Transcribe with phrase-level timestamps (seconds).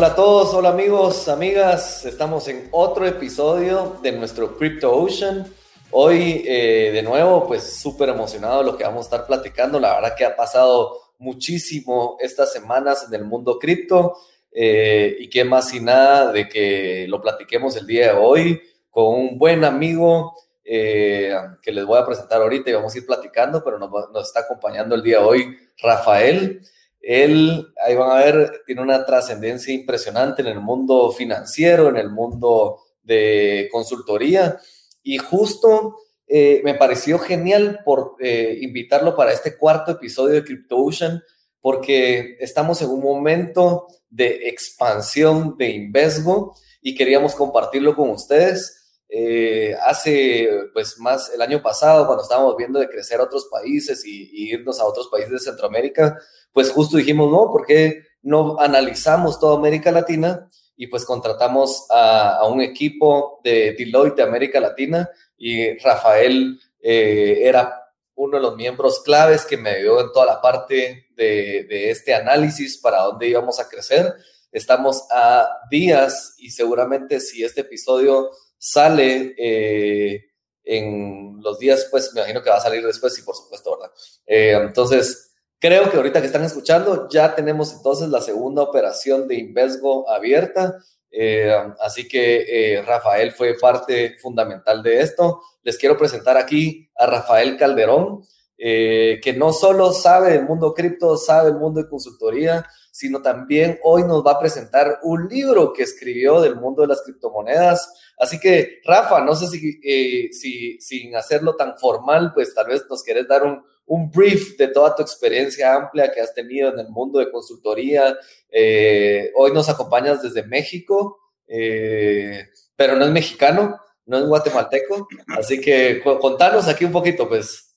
[0.00, 2.06] Hola a todos, hola amigos, amigas.
[2.06, 5.46] Estamos en otro episodio de nuestro Crypto Ocean.
[5.90, 9.78] Hoy, eh, de nuevo, pues súper emocionado lo que vamos a estar platicando.
[9.78, 14.16] La verdad que ha pasado muchísimo estas semanas en el mundo cripto.
[14.50, 19.04] Eh, y qué más y nada de que lo platiquemos el día de hoy con
[19.04, 23.62] un buen amigo eh, que les voy a presentar ahorita y vamos a ir platicando,
[23.62, 26.62] pero nos, nos está acompañando el día de hoy Rafael.
[27.00, 32.10] Él, ahí van a ver, tiene una trascendencia impresionante en el mundo financiero, en el
[32.10, 34.58] mundo de consultoría
[35.02, 41.22] y justo eh, me pareció genial por eh, invitarlo para este cuarto episodio de CryptoOcean
[41.60, 48.79] porque estamos en un momento de expansión de Invesgo y queríamos compartirlo con ustedes.
[49.12, 54.04] Eh, hace, pues más el año pasado, cuando estábamos viendo de crecer a otros países
[54.06, 56.16] y, irnos a otros países de Centroamérica,
[56.52, 60.48] pues justo dijimos, no, ¿por qué no analizamos toda América Latina?
[60.76, 67.92] Y pues contratamos a, un equipo de Deloitte de América Latina y Rafael eh, era
[68.14, 72.78] uno de los miembros claves que me dio en toda la parte de este análisis
[72.78, 74.14] para dónde íbamos a crecer.
[74.52, 80.26] Estamos a días y seguramente si este episodio sale eh,
[80.62, 83.92] en los días, pues me imagino que va a salir después, y por supuesto, ¿verdad?
[84.26, 89.36] Eh, entonces, creo que ahorita que están escuchando, ya tenemos entonces la segunda operación de
[89.36, 90.76] Invesgo abierta.
[91.10, 95.40] Eh, así que Rafael fue parte fundamental de esto.
[95.62, 98.22] Les quiero presentar aquí a Rafael Calderón,
[98.62, 103.78] eh, que no solo sabe del mundo cripto, sabe el mundo de consultoría, sino también
[103.82, 107.90] hoy nos va a presentar un libro que escribió del mundo de las criptomonedas.
[108.18, 112.84] Así que, Rafa, no sé si, eh, si sin hacerlo tan formal, pues tal vez
[112.90, 116.80] nos quieres dar un, un, brief de toda tu experiencia amplia que has tenido en
[116.80, 118.14] el mundo de consultoría.
[118.50, 125.08] Eh, hoy nos acompañas desde México, pero no es mexicano, no es guatemalteco.
[125.28, 127.69] Así que contanos aquí un poquito, pues.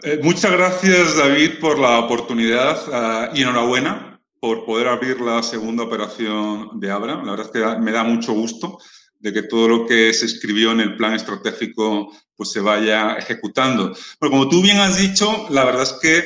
[0.00, 5.84] Eh, muchas gracias, David, por la oportunidad uh, y enhorabuena por poder abrir la segunda
[5.84, 7.16] operación de Abra.
[7.16, 8.78] La verdad es que me da mucho gusto
[9.18, 13.94] de que todo lo que se escribió en el plan estratégico pues se vaya ejecutando.
[14.18, 16.24] Pero como tú bien has dicho, la verdad es que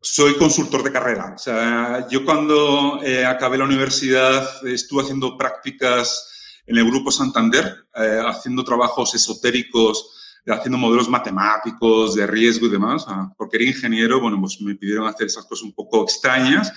[0.00, 1.34] soy consultor de carrera.
[1.36, 7.86] O sea, yo cuando eh, acabé la universidad estuve haciendo prácticas en el Grupo Santander,
[7.94, 13.06] eh, haciendo trabajos esotéricos haciendo modelos matemáticos de riesgo y demás.
[13.36, 16.72] Porque era ingeniero, bueno, pues me pidieron hacer esas cosas un poco extrañas,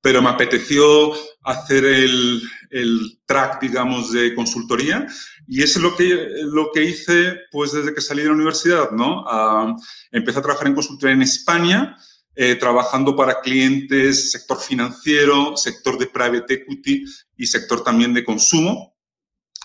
[0.00, 5.06] pero me apeteció hacer el, el track, digamos, de consultoría
[5.46, 8.90] y eso es lo que, lo que hice pues desde que salí de la universidad,
[8.90, 9.22] ¿no?
[9.22, 9.76] Uh,
[10.10, 11.96] empecé a trabajar en consultoría en España,
[12.34, 17.04] eh, trabajando para clientes, sector financiero, sector de private equity
[17.36, 18.96] y sector también de consumo.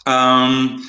[0.06, 0.82] Um,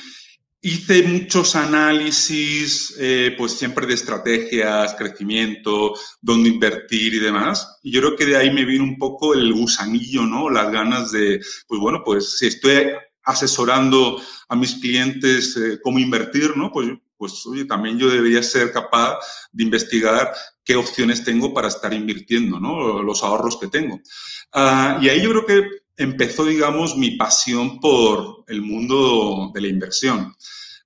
[0.63, 7.79] Hice muchos análisis, eh, pues siempre de estrategias, crecimiento, dónde invertir y demás.
[7.81, 10.51] Y yo creo que de ahí me vino un poco el gusanillo, ¿no?
[10.51, 12.91] Las ganas de, pues bueno, pues si estoy
[13.23, 16.71] asesorando a mis clientes eh, cómo invertir, ¿no?
[16.71, 19.17] Pues, pues oye, también yo debería ser capaz
[19.51, 20.31] de investigar
[20.63, 23.01] qué opciones tengo para estar invirtiendo, ¿no?
[23.01, 23.95] Los ahorros que tengo.
[24.53, 29.67] Uh, y ahí yo creo que empezó, digamos, mi pasión por el mundo de la
[29.67, 30.35] inversión.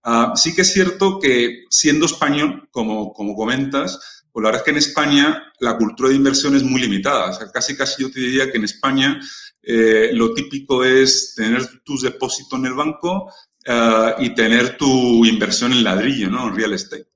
[0.04, 4.66] Uh, sí que es cierto que siendo español, como, como comentas, pues la verdad es
[4.66, 7.32] que en España la cultura de inversión es muy limitada.
[7.32, 9.20] O sea, casi, casi yo te diría que en España
[9.64, 13.32] eh, lo típico es tener tus depósitos en el banco
[13.68, 16.50] uh, y tener tu inversión en ladrillo, ¿no?
[16.50, 17.08] En real estate.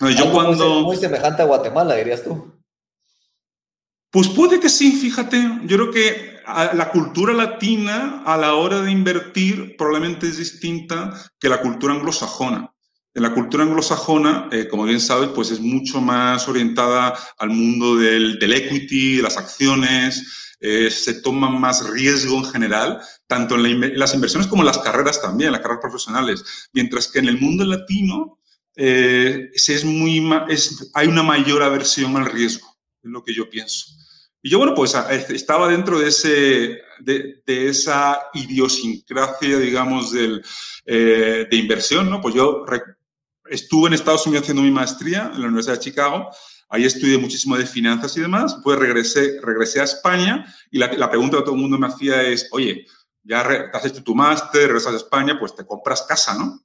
[0.00, 0.82] yo cuando...
[0.82, 2.52] Muy semejante a Guatemala, dirías tú.
[4.10, 5.40] Pues puede que sí, fíjate.
[5.64, 11.48] Yo creo que la cultura latina a la hora de invertir probablemente es distinta que
[11.48, 12.72] la cultura anglosajona.
[13.14, 17.96] En la cultura anglosajona, eh, como bien sabes, pues es mucho más orientada al mundo
[17.96, 23.68] del, del equity, las acciones, eh, se toma más riesgo en general, tanto en, la,
[23.68, 26.68] en, las inversiones como en las carreras también, las carreras profesionales.
[26.72, 28.38] Mientras que en el mundo latino
[28.76, 29.50] eh,
[30.94, 33.86] hay una mayor aversión al riesgo, es lo que yo pienso.
[34.42, 34.94] Y yo, bueno, pues
[35.30, 40.44] estaba dentro de, ese, de, esa idiosincrasia, digamos, del,
[40.84, 42.20] eh, de inversión, ¿no?
[42.20, 42.64] Pues yo
[43.46, 46.30] estuve en Estados Unidos haciendo mi maestría en la Universidad de Chicago,
[46.68, 51.08] ahí estudié muchísimo de finanzas y demás, pues regresé, regresé a España y la, la
[51.08, 52.86] pregunta que todo el mundo me hacía es, oye,
[53.22, 53.42] ya
[53.72, 56.60] has hecho tu máster, regresas a España, pues te compras casa, ¿no?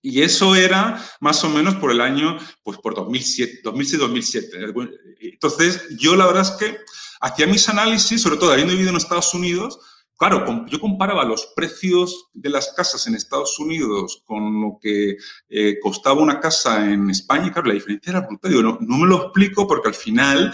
[0.00, 4.90] Y eso era más o menos por el año, pues por 2007, 2006-2007.
[5.20, 6.78] Entonces, yo la verdad es que
[7.20, 9.78] hacía mis análisis, sobre todo habiendo vivido en Estados Unidos,
[10.18, 15.16] Claro, yo comparaba los precios de las casas en Estados Unidos con lo que
[15.48, 18.50] eh, costaba una casa en España y claro, la diferencia era brutal.
[18.50, 20.52] Digo, no, no, me lo explico porque al final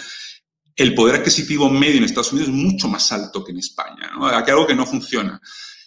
[0.76, 4.10] el poder adquisitivo medio en Estados Unidos es mucho más alto que en España.
[4.14, 4.26] ¿no?
[4.26, 5.40] Aquí algo que no funciona.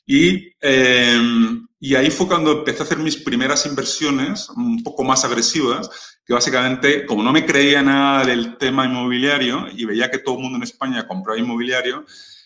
[0.08, 5.24] Y, em, y ahí fue cuando empecé a hacer mis primeras inversiones un poco más
[5.24, 5.90] agresivas,
[6.26, 10.42] que básicamente, como no me creía nada del tema inmobiliario y veía que todo el
[10.42, 12.04] mundo en España compraba inmobiliario,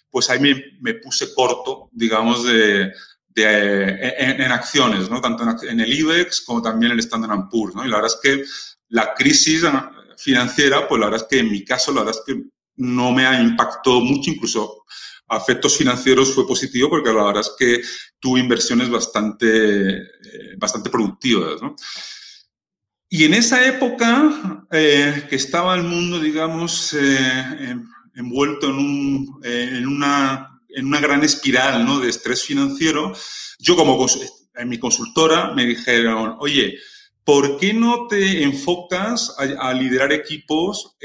[0.10, 2.92] pues ahí me, puse corto, digamos, de,
[3.36, 5.22] en, acciones, ¿no?
[5.22, 7.86] Tanto en, el IBEX como también en el Standard Poor's, ¿no?
[7.86, 8.44] Y la verdad es que
[8.90, 9.64] la crisis
[10.18, 12.44] financiera, pues la verdad es que en mi caso, la verdad es que
[12.76, 14.84] no me ha impactado mucho, incluso
[15.32, 17.82] a efectos financieros fue positivo porque la verdad es que
[18.20, 21.76] tuve inversiones bastante, eh, bastante productivas, ¿no?
[23.10, 27.76] Y en esa época eh, que estaba el mundo, digamos, eh,
[28.16, 32.00] envuelto en, un, en, una, en una gran espiral ¿no?
[32.00, 33.14] de estrés financiero,
[33.60, 34.06] yo como
[34.56, 36.78] en mi consultora me dijeron, oye,
[37.24, 40.96] ¿por qué no te enfocas a, liderar equipos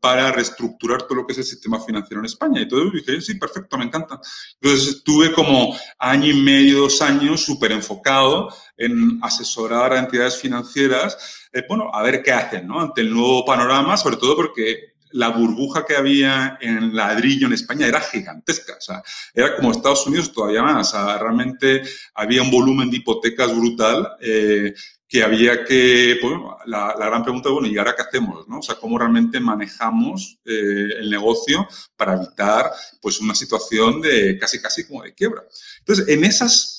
[0.00, 2.60] para reestructurar todo lo que es el sistema financiero en España?
[2.60, 4.18] Y entonces dije, sí, perfecto, me encanta.
[4.60, 11.48] Entonces estuve como año y medio, dos años súper enfocado en asesorar a entidades financieras,
[11.52, 12.80] eh, bueno, a ver qué hacen, ¿no?
[12.80, 17.86] Ante el nuevo panorama, sobre todo porque la burbuja que había en ladrillo en España
[17.86, 18.74] era gigantesca.
[18.76, 19.02] O sea,
[19.32, 20.88] era como Estados Unidos todavía más.
[20.88, 21.82] O sea, realmente
[22.14, 24.74] había un volumen de hipotecas brutal eh,
[25.08, 28.48] que había que, bueno, la, gran pregunta, bueno, ¿y ahora qué hacemos?
[28.48, 28.58] ¿no?
[28.58, 34.60] O sea, ¿cómo realmente manejamos eh, el negocio para evitar pues una situación de casi,
[34.60, 35.44] casi como de quiebra?
[35.78, 36.76] Entonces, en esas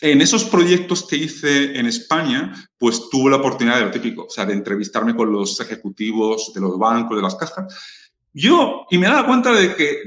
[0.00, 4.30] en esos proyectos que hice en España, pues tuve la oportunidad de lo típico, o
[4.30, 7.74] sea, de entrevistarme con los ejecutivos de los bancos, de las cajas.
[8.30, 10.02] Yo, y me daba cuenta de que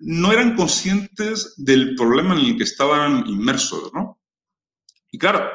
[0.00, 4.20] no eran conscientes del problema en el que estaban inmersos, ¿no?
[5.10, 5.48] Y claro,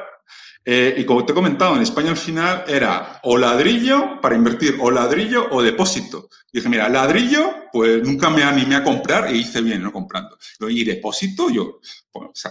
[0.64, 4.76] eh, y como te he comentado, en España al final era o ladrillo para invertir,
[4.80, 6.28] o ladrillo o depósito.
[6.52, 9.92] Dije, mira, ladrillo, pues nunca me animé a comprar y hice bien, ¿no?
[9.92, 10.36] Comprando.
[10.68, 12.42] Y depósito, yo, pues,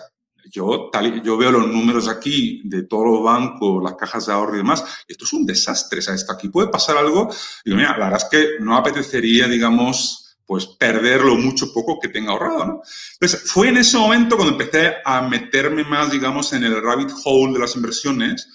[0.51, 4.55] yo, tal, yo veo los números aquí de todos los bancos, las cajas de ahorro
[4.55, 4.83] y demás.
[5.07, 5.99] Esto es un desastre.
[5.99, 7.29] O sea, esto aquí puede pasar algo.
[7.65, 12.07] Y mira, la verdad es que no apetecería, digamos, pues perder lo mucho poco que
[12.07, 12.81] tenga ahorrado, ¿no?
[13.19, 17.53] Entonces, fue en ese momento cuando empecé a meterme más, digamos, en el rabbit hole
[17.53, 18.47] de las inversiones.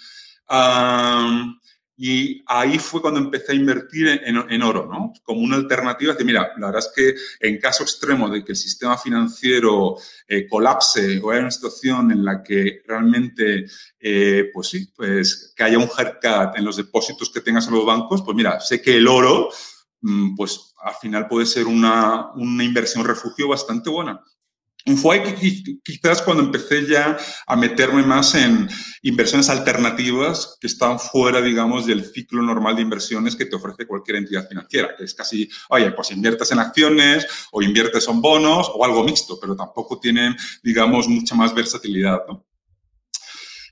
[1.94, 5.12] Y ahí fue cuando empecé a invertir en, oro, ¿no?
[5.22, 6.14] Como una alternativa.
[6.14, 9.96] De, mira, la verdad es que en caso extremo de que el sistema financiero
[10.26, 13.66] eh, colapse o haya una situación en la que realmente,
[14.00, 17.84] eh, pues sí, pues que haya un haircut en los depósitos que tengas en los
[17.84, 19.50] bancos, pues mira, sé que el oro,
[20.36, 24.20] pues al final puede ser una, una inversión refugio bastante buena.
[24.96, 25.22] Fue
[25.84, 27.16] quizás cuando empecé ya
[27.46, 28.68] a meterme más en
[29.02, 34.16] inversiones alternativas que están fuera, digamos, del ciclo normal de inversiones que te ofrece cualquier
[34.16, 38.84] entidad financiera, que es casi, oye, pues inviertes en acciones o inviertes en bonos o
[38.84, 42.18] algo mixto, pero tampoco tienen, digamos, mucha más versatilidad.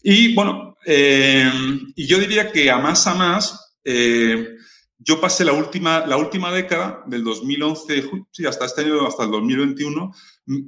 [0.04, 1.50] Y bueno, eh,
[1.96, 4.56] y yo diría que a más a más, eh,
[5.02, 9.30] yo pasé la última, la última década, del 2011, sí, hasta este año, hasta el
[9.30, 10.14] 2021,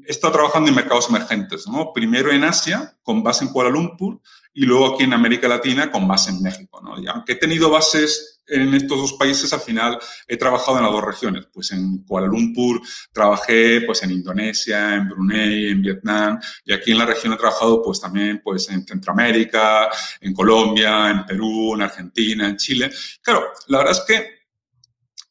[0.06, 1.92] he estado trabajando en mercados emergentes, ¿no?
[1.92, 4.20] Primero en Asia, con base en Kuala Lumpur,
[4.54, 6.98] y luego aquí en América Latina, con base en México, ¿no?
[6.98, 10.92] Y aunque he tenido bases en estos dos países, al final he trabajado en las
[10.92, 11.46] dos regiones.
[11.52, 12.80] Pues en Kuala Lumpur
[13.12, 17.82] trabajé pues en Indonesia, en Brunei, en Vietnam, y aquí en la región he trabajado
[17.82, 19.88] pues también pues en Centroamérica,
[20.20, 22.90] en Colombia, en Perú, en Argentina, en Chile.
[23.22, 24.42] Claro, la verdad es que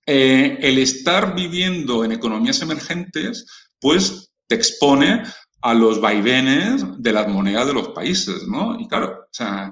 [0.06, 3.46] eh, el estar viviendo en economías emergentes,
[3.80, 5.24] pues te expone
[5.62, 8.80] a los vaivenes de las monedas de los países, ¿no?
[8.80, 9.72] Y claro, o sea,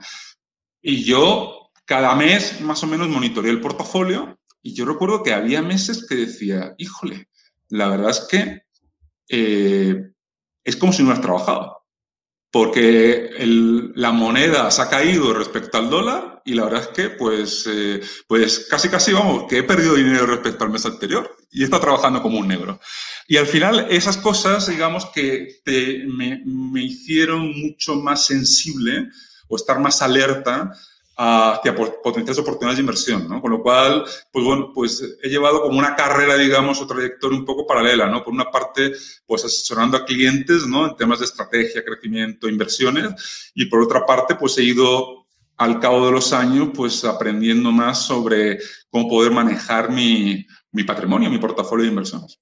[0.81, 1.58] y yo
[1.89, 6.13] cada mes más o menos monitoreé el portafolio y yo recuerdo que había meses que
[6.13, 7.29] decía, híjole,
[7.67, 8.61] la verdad es que
[9.27, 10.11] eh,
[10.63, 11.79] es como si no has trabajado
[12.51, 13.31] porque
[13.95, 18.01] la moneda se ha caído respecto al dólar y la verdad es que pues, eh,
[18.27, 22.21] pues casi casi vamos, que he perdido dinero respecto al mes anterior y está trabajando
[22.21, 22.79] como un negro.
[23.27, 25.61] Y al final esas cosas, digamos, que
[26.07, 29.09] me, me, hicieron mucho más sensible
[29.47, 30.71] o estar más alerta
[31.21, 33.41] hacia potenciales oportunidades de inversión, ¿no?
[33.41, 37.43] Con lo cual, pues bueno, pues he llevado como una carrera, digamos, o trayectoria un
[37.43, 38.23] poco paralela, ¿no?
[38.23, 38.93] Por una parte,
[39.25, 40.87] pues asesorando a clientes, ¿no?
[40.87, 45.25] En temas de estrategia, crecimiento, inversiones, y por otra parte, pues he ido
[45.57, 48.59] al cabo de los años, pues aprendiendo más sobre
[48.89, 52.39] cómo poder manejar mi, mi patrimonio, mi portafolio de inversiones.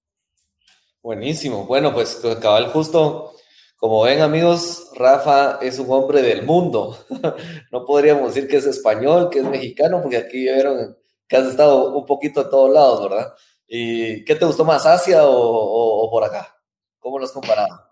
[1.02, 1.66] Buenísimo.
[1.66, 3.34] Bueno, pues cabal justo,
[3.78, 6.98] como ven amigos, Rafa es un hombre del mundo.
[7.72, 11.96] no podríamos decir que es español, que es mexicano, porque aquí vieron que has estado
[11.96, 13.34] un poquito a todos lados, ¿verdad?
[13.68, 16.58] ¿Y qué te gustó más, Asia o, por acá?
[17.00, 17.84] ¿Cómo los comparado?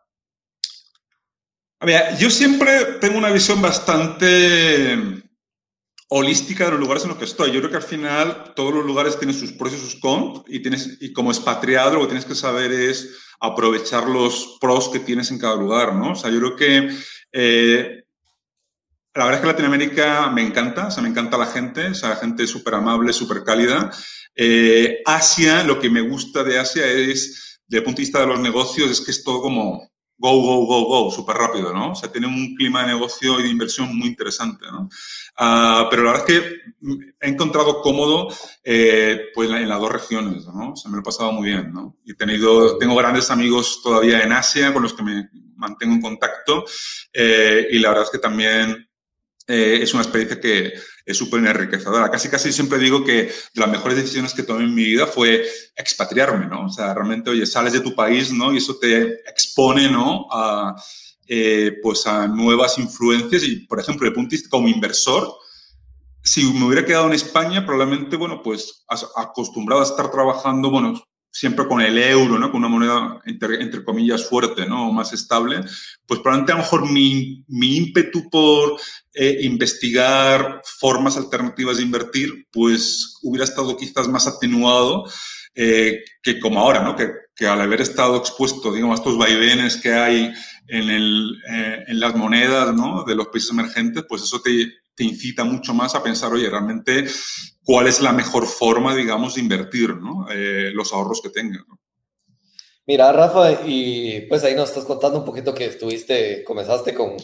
[1.80, 5.22] A ver, yo siempre tengo una visión bastante
[6.08, 7.51] holística de los lugares en los que estoy.
[7.51, 10.62] Yo creo que al final todos los lugares tienen sus pros y sus cons y,
[10.62, 15.32] tienes, y como expatriado lo que tienes que saber es aprovechar los pros que tienes
[15.32, 16.12] en cada lugar, ¿no?
[16.12, 16.89] O sea, yo creo que
[17.32, 18.04] eh,
[19.13, 22.10] la verdad es que Latinoamérica me encanta, o sea, me encanta la gente, o sea,
[22.10, 23.89] la gente es súper amable, súper cálida.
[24.36, 28.27] Eh, Asia, lo que me gusta de Asia es, desde el punto de vista de
[28.27, 31.91] los negocios, es que es todo como go, go, go, go, súper rápido, ¿no?
[31.91, 34.89] O sea, tiene un clima de negocio y de inversión muy interesante, ¿no?
[35.38, 36.55] Ah, pero la verdad es que
[37.22, 38.29] he encontrado cómodo
[38.63, 40.74] eh, pues en las dos regiones, ¿no?
[40.74, 41.98] O me lo he pasado muy bien, ¿no?
[42.05, 46.01] Y he tenido, tengo grandes amigos todavía en Asia con los que me mantengo en
[46.01, 46.65] contacto
[47.13, 48.85] eh, y la verdad es que también
[49.48, 50.74] eh, es una experiencia que
[51.06, 52.10] es súper enriquecedora.
[52.10, 55.46] Casi, casi siempre digo que de las mejores decisiones que tomé en mi vida fue
[55.75, 56.66] expatriarme, ¿no?
[56.66, 58.52] O sea, realmente, oye, sales de tu país, ¿no?
[58.54, 60.25] Y eso te expone, ¿no?
[60.32, 60.75] A,
[61.28, 65.32] eh, pues a nuevas influencias y, por ejemplo, de punto como inversor,
[66.24, 68.84] si me hubiera quedado en España, probablemente, bueno, pues
[69.16, 71.00] acostumbrado a estar trabajando, bueno,
[71.36, 72.50] siempre con el euro, ¿no?
[72.50, 74.94] Con una moneda, entre, comillas, fuerte, ¿no?
[74.94, 75.60] Más estable,
[76.08, 78.80] pues probablemente a lo mejor mi, mi ímpetu por
[79.13, 85.12] eh, investigar formas alternativas de invertir, pues hubiera estado quizás más atenuado
[85.54, 86.96] eh, que como ahora, ¿no?
[86.96, 90.34] Que, que, al haber estado expuesto, digamos, a estos vaivenes que hay
[90.68, 93.04] en, el, eh, en las monedas, ¿no?
[93.04, 97.06] De los países emergentes, pues eso te, te incita mucho más a pensar, oye, realmente
[97.64, 100.28] cuál es la mejor forma, digamos, de invertir ¿no?
[100.32, 101.64] Eh, los ahorros que tengas.
[102.88, 107.18] Mira, Rafa, y pues ahí nos estás contando un poquito que estuviste, comenzaste con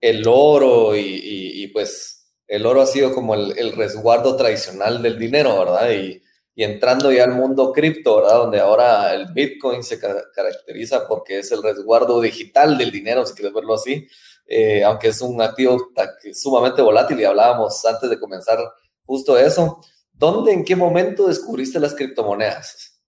[0.00, 5.90] el oro y, pues el oro ha sido como el, resguardo tradicional del dinero, ¿verdad?
[5.92, 6.20] Y,
[6.56, 8.38] entrando ya al mundo cripto, ¿verdad?
[8.38, 13.52] Donde ahora el Bitcoin se caracteriza porque es el resguardo digital del dinero, si quieres
[13.52, 14.06] verlo así,
[14.46, 15.90] eh, aunque es un activo
[16.32, 18.58] sumamente volátil y hablábamos antes de comenzar
[19.04, 19.80] justo eso.
[20.12, 23.00] ¿Dónde, en qué momento descubriste las criptomonedas?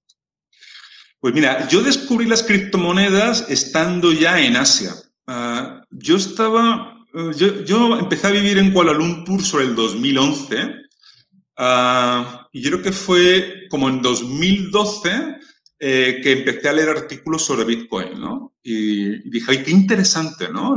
[1.20, 4.92] Pues mira, yo descubrí las criptomonedas estando ya en Asia.
[5.26, 10.74] Ah, yo estaba, eh, yo, empecé a vivir en Kuala Lumpur sobre el 2011
[11.56, 15.36] ah, y yo creo que fue como en 2012
[15.78, 18.54] eh, que empecé a leer artículos sobre Bitcoin, ¿no?
[18.62, 20.74] Y, dije, ay, qué interesante, ¿no?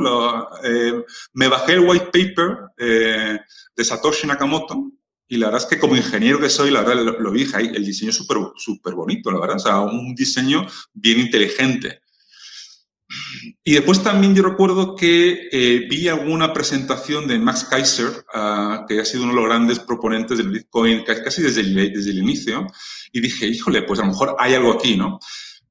[0.63, 1.03] Eh,
[1.33, 4.91] me bajé el white paper de Satoshi Nakamoto
[5.31, 8.11] y la verdad es que como ingeniero que soy, la verdad lo, vi, el diseño
[8.11, 12.01] súper bonito, la verdad, o sea, un diseño bien inteligente.
[13.63, 18.99] Y después también yo recuerdo que eh, vi alguna presentación de Max Kaiser, ah, que
[18.99, 22.67] ha sido uno de los grandes proponentes del Bitcoin casi desde el, desde el inicio,
[23.11, 25.19] y dije, híjole, pues a lo mejor hay algo aquí, ¿no?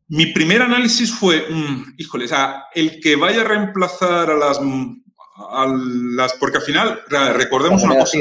[0.09, 4.59] Mi primer análisis fue, mm, híjole, o sea, el que vaya a reemplazar a las,
[4.59, 5.67] a
[6.15, 8.19] las porque al final, recordemos una cosa,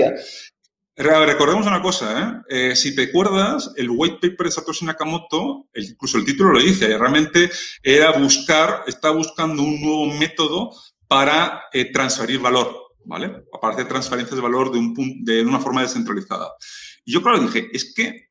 [1.00, 2.72] Recordemos una cosa, ¿eh?
[2.72, 2.76] ¿eh?
[2.76, 7.52] si te acuerdas, el white paper de Satoshi Nakamoto, incluso el título lo dice, realmente
[7.84, 10.72] era buscar, está buscando un nuevo método
[11.08, 12.76] para eh, transferir valor,
[13.06, 13.30] ¿vale?
[13.62, 16.54] Para hacer transferencias de valor de, un, de una forma descentralizada.
[17.06, 18.30] Y yo, claro, dije, es que,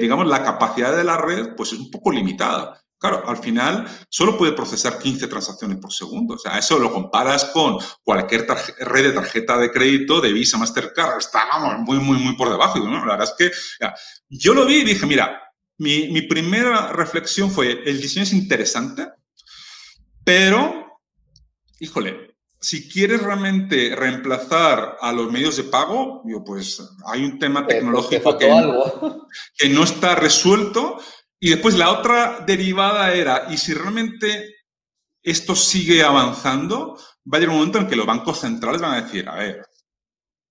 [0.00, 2.82] digamos, la capacidad de la red, pues es un poco limitada.
[2.98, 6.34] Claro, al final solo puede procesar 15 transacciones por segundo.
[6.34, 8.46] O sea, eso lo comparas con cualquier
[8.80, 11.18] red de tarjeta de crédito de Visa, Mastercard.
[11.18, 12.78] Estábamos muy, muy, muy por debajo.
[12.78, 13.56] La verdad es que
[14.28, 15.40] yo lo vi y dije, mira,
[15.78, 19.06] mi, mi primera reflexión fue, el diseño es interesante,
[20.24, 21.00] pero,
[21.78, 27.66] híjole, si quieres realmente reemplazar a los medios de pago, yo, pues hay un tema
[27.66, 28.48] tecnológico que,
[29.56, 30.98] que no está resuelto
[31.40, 34.56] y después la otra derivada era, ¿y si realmente
[35.22, 36.98] esto sigue avanzando?
[37.32, 39.62] Va a llegar un momento en que los bancos centrales van a decir, a ver,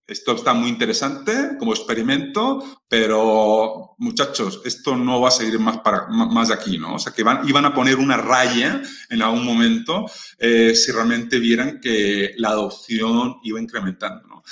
[0.07, 6.49] esto está muy interesante como experimento, pero muchachos, esto no va a seguir más, más
[6.49, 6.95] aquí, ¿no?
[6.95, 10.05] O sea, que iban a poner una raya en algún momento
[10.37, 14.43] eh, si realmente vieran que la adopción iba incrementando, ¿no?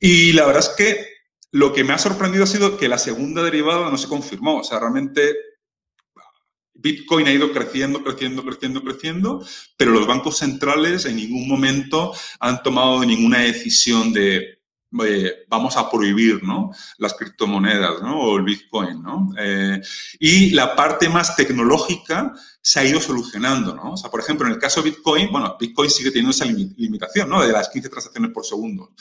[0.00, 1.06] Y la verdad es que
[1.52, 4.58] lo que me ha sorprendido ha sido que la segunda derivada no se confirmó.
[4.58, 5.34] O sea, realmente
[6.86, 12.62] Bitcoin ha ido creciendo, creciendo, creciendo, creciendo, pero los bancos centrales en ningún momento han
[12.62, 14.60] tomado ninguna decisión de,
[15.48, 16.70] vamos a prohibir ¿no?
[16.98, 18.20] las criptomonedas ¿no?
[18.20, 19.02] o el Bitcoin.
[19.02, 19.30] ¿no?
[19.36, 19.80] Eh,
[20.20, 23.74] y la parte más tecnológica se ha ido solucionando.
[23.74, 23.94] ¿no?
[23.94, 27.28] O sea, por ejemplo, en el caso de Bitcoin, bueno, Bitcoin sigue teniendo esa limitación
[27.28, 27.44] ¿no?
[27.44, 28.92] de las 15 transacciones por segundo.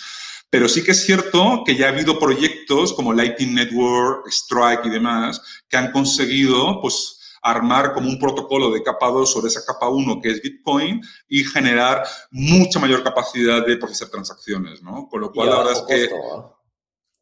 [0.49, 4.89] Pero sí que es cierto que ya ha habido proyectos como Lightning Network, Strike y
[4.89, 5.39] demás
[5.69, 10.19] que han conseguido, pues, armar como un protocolo de capa 2 sobre esa capa 1
[10.21, 15.07] que es Bitcoin y generar mucha mayor capacidad de procesar transacciones, ¿no?
[15.07, 16.09] Con lo cual, la verdad es que...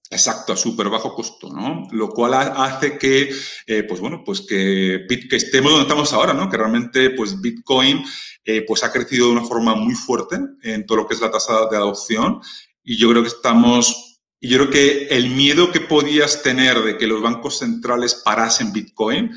[0.10, 1.88] Exacto, a súper bajo costo, ¿no?
[1.92, 3.34] Lo cual hace que,
[3.65, 6.50] eh, pues bueno, pues que, que, estemos donde estamos ahora, ¿no?
[6.50, 8.03] Que realmente, pues Bitcoin,
[8.46, 11.32] eh, pues ha crecido de una forma muy fuerte en todo lo que es la
[11.32, 12.42] tasa de adopción
[12.84, 16.98] y yo creo que estamos, y yo creo que el miedo que podías tener de
[16.98, 19.32] que los bancos centrales parasen Bitcoin,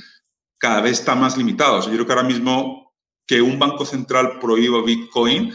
[0.66, 1.80] cada vez está más limitado.
[1.80, 2.92] yo creo que ahora mismo
[3.24, 5.54] que un banco central prohíba Bitcoin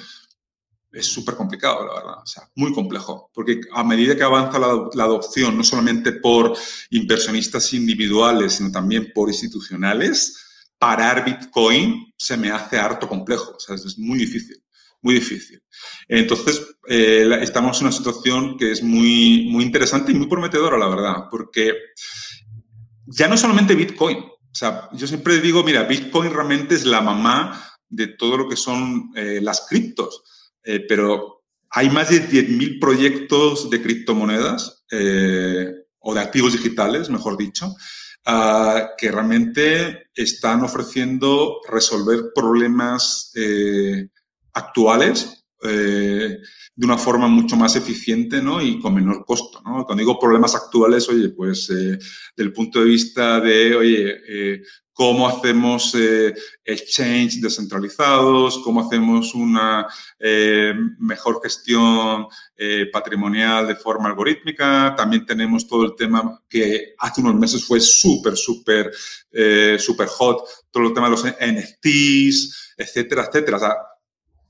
[0.89, 2.21] es súper complicado, la verdad.
[2.23, 3.29] O sea, muy complejo.
[3.33, 6.57] Porque a medida que avanza la, adopción, no solamente por
[6.91, 13.51] inversionistas individuales, sino también por institucionales, parar Bitcoin se me hace harto complejo.
[13.57, 14.63] O sea, es muy difícil,
[15.01, 15.61] muy difícil.
[16.07, 20.87] Entonces, eh, estamos en una situación que es muy, muy interesante y muy prometedora, la
[20.87, 21.73] verdad, porque
[23.07, 27.63] ya no solamente Bitcoin, o sea, yo siempre digo, mira, Bitcoin realmente es la mamá
[27.87, 30.23] de todo lo que son eh, las criptos,
[30.63, 37.37] eh, pero hay más de 10.000 proyectos de criptomonedas eh, o de activos digitales, mejor
[37.37, 37.73] dicho,
[38.25, 43.31] ah, que realmente están ofreciendo resolver problemas
[44.53, 45.45] actuales
[46.75, 48.61] de una forma mucho más eficiente ¿no?
[48.61, 49.61] y con menor costo.
[49.65, 49.85] ¿no?
[49.85, 51.99] Cuando digo problemas actuales, oye, pues eh,
[52.35, 54.61] del punto de vista de, oye, eh,
[54.93, 59.87] cómo hacemos eh, exchange descentralizados, cómo hacemos una
[60.19, 62.27] eh, mejor gestión
[62.93, 64.93] patrimonial de forma algorítmica.
[64.95, 68.91] También tenemos todo el tema que hace unos meses fue súper, súper,
[69.79, 73.57] súper hot, todo el tema de los NFTs, etcétera, etcétera.
[73.57, 73.75] O sea,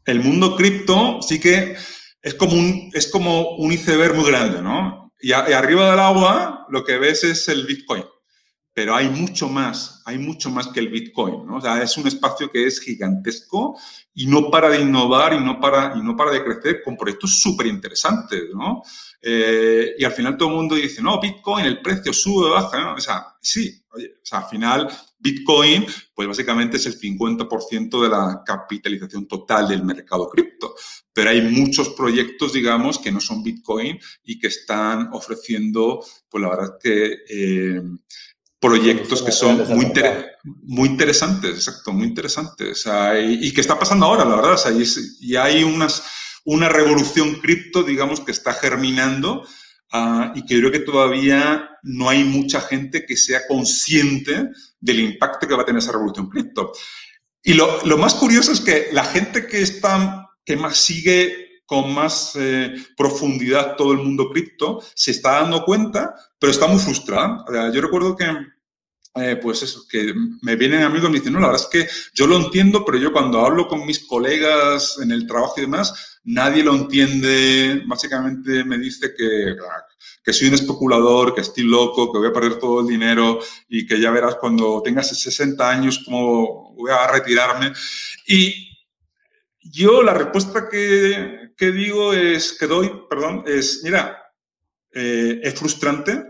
[0.05, 1.77] el mundo cripto sí que
[2.21, 5.11] es como un, es como un iceberg muy grande, ¿no?
[5.19, 8.03] Y, arriba del agua lo que ves es el Bitcoin.
[8.73, 11.57] Pero hay mucho más, hay mucho más que el Bitcoin, ¿no?
[11.57, 13.77] O sea, es un espacio que es gigantesco
[14.13, 17.41] y no para de innovar y no para, y no para de crecer con proyectos
[17.41, 18.81] súper interesantes, ¿no?
[19.21, 22.93] Eh, y al final todo el mundo dice, no, Bitcoin, el precio sube, baja, ¿no?
[22.95, 24.87] O sea, sí, o sea, al final
[25.19, 30.73] Bitcoin, pues básicamente es el 50% de la capitalización total del mercado cripto.
[31.13, 36.49] Pero hay muchos proyectos, digamos, que no son Bitcoin y que están ofreciendo, pues la
[36.49, 37.81] verdad que eh,
[38.61, 39.91] proyectos que son muy,
[40.63, 42.85] muy interesantes, exacto, muy interesantes.
[43.19, 44.57] y, que está pasando ahora, la verdad.
[45.19, 46.03] y, hay unas,
[46.45, 49.45] una revolución cripto, digamos, que está germinando
[49.91, 55.47] ah, y que creo que todavía no hay mucha gente que sea consciente del impacto
[55.47, 56.71] que va a tener esa revolución cripto.
[57.43, 61.93] Y lo, lo más curioso es que la gente que está, que más sigue con
[61.93, 67.45] más eh, profundidad todo el mundo cripto, se está dando cuenta, pero está muy frustrada.
[67.73, 68.25] Yo recuerdo que,
[69.15, 71.89] eh, pues eso, que me vienen amigos y me dicen, no, la verdad es que
[72.13, 76.19] yo lo entiendo, pero yo cuando hablo con mis colegas en el trabajo y demás,
[76.25, 77.83] nadie lo entiende.
[77.87, 79.55] Básicamente me dice que,
[80.21, 83.87] que soy un especulador, que estoy loco, que voy a perder todo el dinero y
[83.87, 87.71] que ya verás cuando tengas 60 años cómo voy a retirarme.
[88.27, 88.71] Y
[89.63, 94.19] yo la respuesta que, que digo es, que doy, perdón, es, mira,
[94.91, 96.23] eh, es frustrante,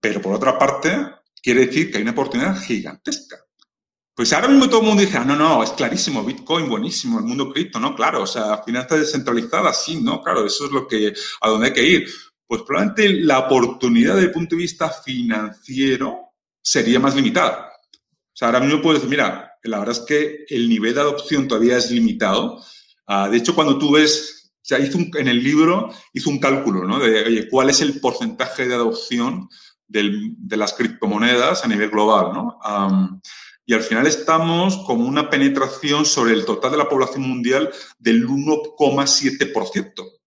[0.00, 1.06] pero por otra parte
[1.42, 3.36] quiere decir que hay una oportunidad gigantesca.
[4.14, 7.26] Pues ahora mismo todo el mundo dice, ah, no, no, es clarísimo, Bitcoin, buenísimo, el
[7.26, 7.94] mundo cripto, ¿no?
[7.94, 10.22] Claro, o sea, finanzas descentralizadas, sí, ¿no?
[10.22, 11.12] Claro, eso es lo que,
[11.42, 12.08] a donde hay que ir
[12.46, 17.70] pues probablemente la oportunidad desde el punto de vista financiero sería más limitada.
[17.92, 21.46] O sea, ahora mismo puedo decir, mira, la verdad es que el nivel de adopción
[21.46, 22.64] todavía es limitado.
[23.06, 26.84] Ah, de hecho, cuando tú ves, o sea, hizo en el libro hizo un cálculo,
[26.84, 26.98] ¿no?
[26.98, 29.48] De, oye, ¿cuál es el porcentaje de adopción
[29.88, 33.20] de las criptomonedas a nivel global, ¿no?
[33.66, 37.70] y al final estamos con una penetración sobre el total de la población mundial
[38.00, 40.20] del 1,7%.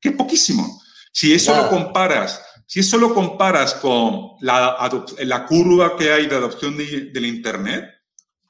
[0.00, 0.80] ¡Qué poquísimo!
[1.12, 4.78] Si eso lo comparas, si eso lo comparas con la,
[5.18, 7.84] la curva que hay de adopción de, del Internet,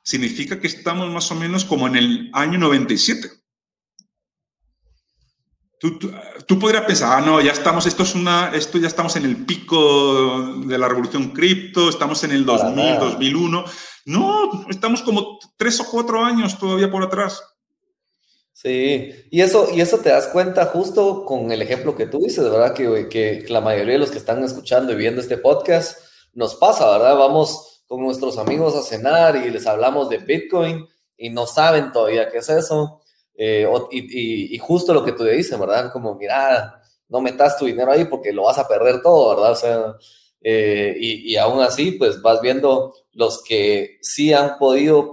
[0.00, 3.28] significa que estamos más o menos como en el año 97.
[5.84, 5.98] Tú,
[6.46, 9.44] tú, podrías pensar, ah, no, ya estamos, esto es una, esto ya estamos en el
[9.44, 13.64] pico de la revolución cripto, estamos en el 2000, 2001.
[14.06, 17.42] No, estamos como tres o cuatro años todavía por atrás.
[18.54, 22.44] Sí, y eso, y eso te das cuenta justo con el ejemplo que tú dices,
[22.44, 22.72] ¿verdad?
[22.72, 25.98] Que, que la mayoría de los que están escuchando y viendo este podcast
[26.32, 27.18] nos pasa, ¿verdad?
[27.18, 32.30] Vamos con nuestros amigos a cenar y les hablamos de Bitcoin y no saben todavía
[32.30, 33.02] qué es eso.
[33.36, 35.92] Eh, y, y, justo lo que tú dices, ¿verdad?
[35.92, 39.52] Como, mira, no metas tu dinero ahí porque lo vas a perder todo, ¿verdad?
[39.52, 39.96] O sea,
[40.40, 45.12] eh, y, y, aún así, pues vas viendo los que sí han podido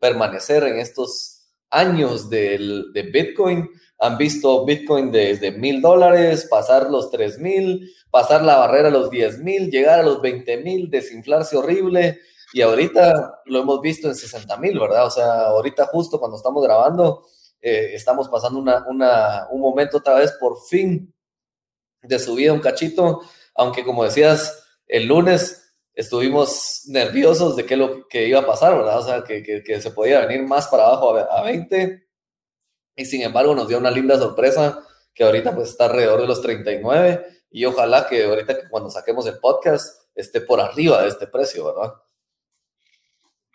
[0.00, 7.10] permanecer en estos años del, de Bitcoin, han visto Bitcoin desde mil dólares, pasar los
[7.10, 11.56] tres mil, pasar la barrera a los diez mil, llegar a los veinte mil, desinflarse
[11.56, 12.18] horrible.
[12.52, 15.06] Y ahorita lo hemos visto en 60 mil, ¿verdad?
[15.06, 17.24] O sea, ahorita justo cuando estamos grabando,
[17.62, 21.14] eh, estamos pasando una, una, un momento otra vez por fin
[22.02, 23.22] de subida un cachito,
[23.54, 28.98] aunque como decías, el lunes estuvimos nerviosos de qué lo que iba a pasar, ¿verdad?
[28.98, 32.06] O sea, que, que, se podía venir más para abajo a, a 20
[32.96, 36.42] y sin embargo nos dio una linda sorpresa que ahorita pues está alrededor de los
[36.42, 41.26] 39 y ojalá que ahorita que cuando saquemos el podcast esté por arriba de este
[41.26, 41.92] precio, ¿verdad?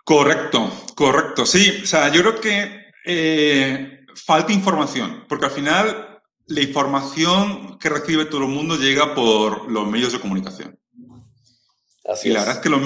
[0.04, 1.46] Correcto, correcto.
[1.46, 7.90] Sí, o sea, yo creo que eh, falta información, porque al final la información que
[7.90, 10.80] recibe todo el mundo llega por los medios de comunicación.
[12.12, 12.82] Así y la verdad es que los,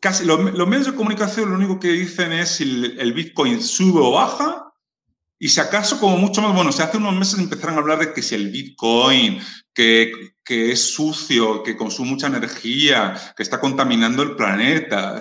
[0.00, 4.00] casi, los, medios de comunicación lo único que dicen es si el, el Bitcoin sube
[4.00, 4.72] o baja
[5.42, 8.12] y si acaso, como mucho más, bueno, se hace unos meses empezaron a hablar de
[8.12, 9.40] que si el Bitcoin,
[9.74, 10.12] que,
[10.44, 15.20] que es sucio, que consume mucha energía, que está contaminando el planeta,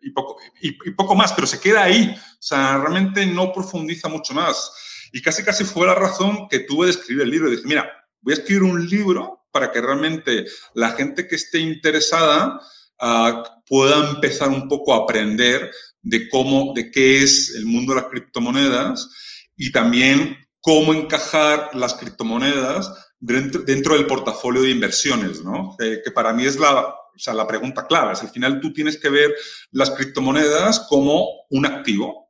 [0.00, 2.16] y, poco, y, poco más, pero se queda ahí.
[2.44, 4.70] O sea, realmente no profundiza mucho más.
[5.14, 7.50] Y casi, casi fue la razón que tuve de escribir el libro.
[7.50, 12.60] Dije, mira, voy a escribir un libro para que realmente la gente que esté interesada
[13.00, 15.70] uh, pueda empezar un poco a aprender
[16.02, 19.08] de cómo, de qué es el mundo de las criptomonedas
[19.56, 25.74] y también cómo encajar las criptomonedas dentro, del portafolio de inversiones, ¿no?
[25.78, 28.12] Que para mí es la, o sea, la pregunta clave.
[28.12, 29.34] Es, al final tú tienes que ver
[29.70, 32.23] las criptomonedas como un activo.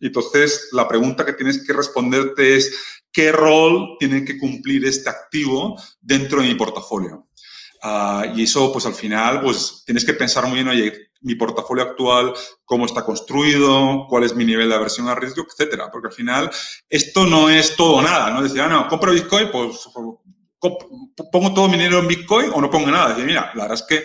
[0.00, 5.80] Entonces, la pregunta que tienes que responderte es, ¿qué rol tiene que cumplir este activo
[6.00, 7.28] dentro de mi portafolio?
[7.82, 11.84] Uh, y eso, pues al final, pues tienes que pensar muy bien, oye, mi portafolio
[11.84, 12.32] actual,
[12.64, 15.90] cómo está construido, cuál es mi nivel de aversión a riesgo, etcétera.
[15.90, 16.50] Porque al final
[16.88, 18.42] esto no es todo nada, ¿no?
[18.42, 19.88] Decir, ah, no, compro Bitcoin, pues
[21.32, 23.10] pongo todo mi dinero en Bitcoin o no pongo nada.
[23.10, 24.04] Decir, mira, la verdad es que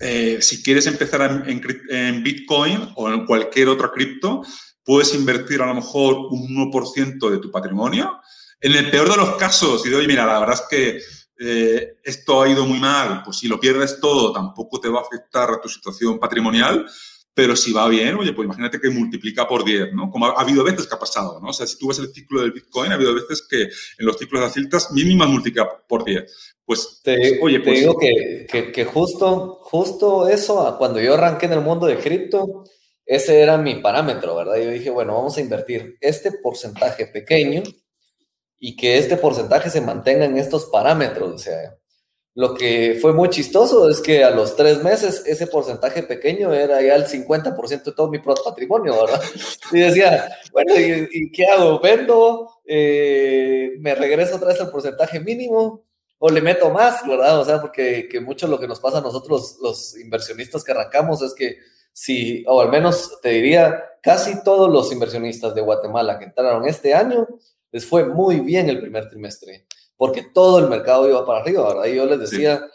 [0.00, 4.42] eh, si quieres empezar en, Bitcoin o en cualquier otra cripto,
[4.82, 8.20] puedes invertir a lo mejor un 1% de tu patrimonio.
[8.60, 11.00] En el peor de los casos, y de, oye, mira, la verdad es que
[11.38, 15.02] eh, esto ha ido muy mal, pues si lo pierdes todo tampoco te va a
[15.02, 16.86] afectar a tu situación patrimonial,
[17.34, 20.08] pero si va bien, oye, pues imagínate que multiplica por 10, ¿no?
[20.10, 21.48] Como ha, habido veces que ha pasado, ¿no?
[21.48, 24.16] O sea, si tú ves el ciclo del Bitcoin, ha habido veces que en los
[24.16, 26.54] ciclos de alcistas mínimas multiplica por 10.
[26.64, 27.74] Pues, te, oye, pues...
[27.74, 31.98] Te digo que, que, que, justo, justo eso, cuando yo arranqué en el mundo de
[31.98, 32.64] cripto,
[33.04, 34.56] ese era mi parámetro, ¿verdad?
[34.56, 37.62] Yo dije, bueno, vamos a invertir este porcentaje pequeño
[38.58, 41.34] y que este porcentaje se mantenga en estos parámetros.
[41.34, 41.76] O sea,
[42.36, 46.82] lo que fue muy chistoso es que a los tres meses ese porcentaje pequeño era
[46.82, 49.22] ya el 50% de todo mi patrimonio, ¿verdad?
[49.72, 51.78] Y decía, bueno, ¿y, qué hago?
[51.78, 52.50] ¿Vendo?
[52.66, 55.84] Eh, ¿Me regreso otra vez al porcentaje mínimo?
[56.18, 57.38] ¿O le meto más, verdad?
[57.38, 61.22] O sea, porque que mucho lo que nos pasa a nosotros los inversionistas que arrancamos
[61.22, 61.58] es que
[61.92, 66.94] si, o al menos te diría, casi todos los inversionistas de Guatemala que entraron este
[66.94, 67.28] año
[67.70, 71.84] les fue muy bien el primer trimestre, porque todo el mercado iba para arriba, ¿verdad?
[71.86, 72.66] Y yo les decía,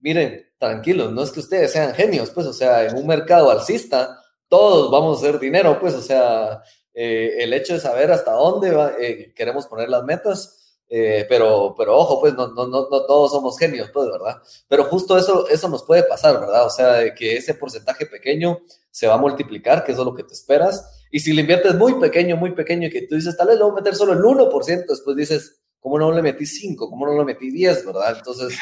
[0.00, 4.22] miren, tranquilos, no es que ustedes sean genios, pues, o sea, en un mercado alcista,
[4.48, 8.76] todos vamos a hacer dinero, pues, o sea, eh, el hecho de saber hasta dónde
[9.00, 10.56] eh, queremos poner las metas,
[10.88, 14.42] eh, pero, pero ojo, pues no, no, no, no, todos somos genios, pues, ¿verdad?
[14.68, 16.66] Pero justo eso, eso nos puede pasar, ¿verdad?
[16.66, 18.58] O sea, que ese porcentaje pequeño
[18.90, 21.74] se va a multiplicar, que eso es lo que te esperas, y si le inviertes
[21.74, 24.12] muy pequeño, muy pequeño, y que tú dices, tal vez le voy a meter solo
[24.12, 26.88] el 1%, después dices, ¿cómo no le metí 5?
[26.88, 27.86] ¿Cómo no le metí 10?
[27.86, 28.16] ¿Verdad?
[28.16, 28.56] Entonces,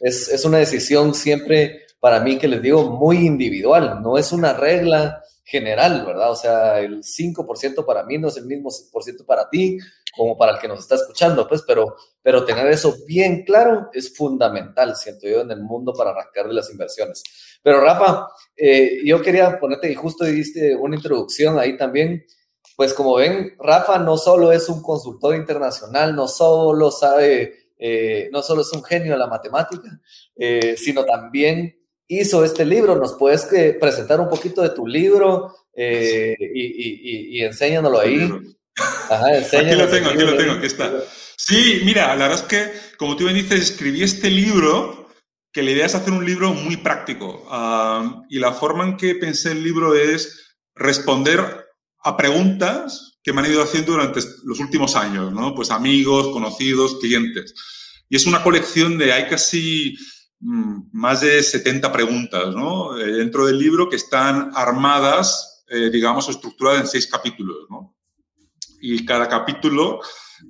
[0.00, 4.00] es, es una decisión siempre, para mí, que les digo, muy individual.
[4.02, 6.30] No es una regla general, ¿verdad?
[6.30, 9.78] O sea, el 5% para mí no es el mismo por ciento para ti
[10.16, 14.16] como para el que nos está escuchando, pues, pero, pero tener eso bien claro es
[14.16, 17.22] fundamental, siento yo, en el mundo para arrancar de las inversiones.
[17.62, 22.24] Pero Rafa, eh, yo quería ponerte, y justo diste una introducción ahí también,
[22.76, 28.42] pues como ven, Rafa no solo es un consultor internacional, no solo sabe, eh, no
[28.42, 30.00] solo es un genio de la matemática,
[30.36, 32.96] eh, sino también hizo este libro.
[32.96, 33.46] ¿Nos puedes
[33.80, 38.30] presentar un poquito de tu libro y, y, y, enséñanoslo ahí
[38.76, 40.92] Ajá, aquí lo tengo, aquí lo tengo, aquí está.
[41.36, 45.08] Sí, mira, la verdad es que, como tú me dices, escribí este libro,
[45.52, 47.46] que la idea es hacer un libro muy práctico.
[47.50, 51.63] Ah, y la forma en que pensé el libro es responder
[52.04, 55.54] a preguntas que me han ido haciendo durante los últimos años, ¿no?
[55.54, 57.54] Pues amigos, conocidos, clientes.
[58.08, 59.96] Y es una colección de, hay casi
[60.40, 62.98] mm, más de 70 preguntas, ¿no?
[62.98, 67.96] Eh, dentro del libro que están armadas, eh, digamos, estructuradas en seis capítulos, ¿no?
[68.80, 70.00] Y cada capítulo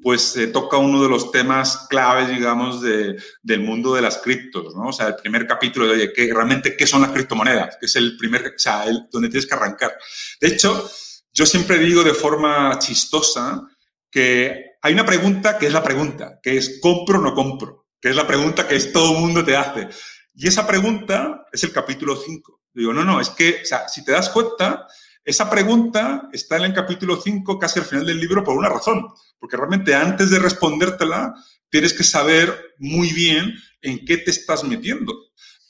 [0.02, 4.88] pues toca uno de los temas claves, digamos, de, del mundo de las criptos, ¿no?
[4.88, 7.76] O sea, el primer capítulo de, oye, ¿qué, realmente, ¿qué son las criptomonedas?
[7.78, 9.96] Que es el primer, o sea, el, donde tienes que arrancar.
[10.40, 10.90] De hecho,
[11.34, 13.68] yo siempre digo de forma chistosa
[14.08, 17.88] que hay una pregunta que es la pregunta, que es ¿compro o no compro?
[18.00, 19.88] Que es la pregunta que es, todo el mundo te hace.
[20.32, 22.60] Y esa pregunta es el capítulo 5.
[22.72, 24.86] Digo, no, no, es que, o sea, si te das cuenta,
[25.24, 29.04] esa pregunta está en el capítulo 5, casi al final del libro, por una razón.
[29.38, 31.34] Porque realmente antes de respondértela,
[31.68, 35.12] tienes que saber muy bien en qué te estás metiendo.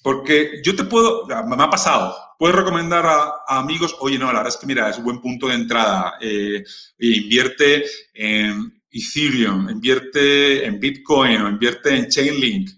[0.02, 4.54] Porque yo te puedo, me ha pasado, puedes recomendar a, amigos, oye, no, la verdad
[4.54, 6.64] es que mira, es un buen punto de entrada, eh,
[6.98, 12.70] invierte en Ethereum, invierte en Bitcoin invierte en Chainlink.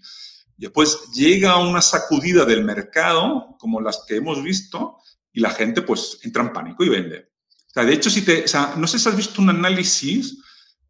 [0.57, 4.97] Después llega una sacudida del mercado, como las que hemos visto,
[5.31, 7.29] y la gente pues entra en pánico y vende.
[7.67, 10.39] O sea, de hecho, si te, o sea, no sé si has visto un análisis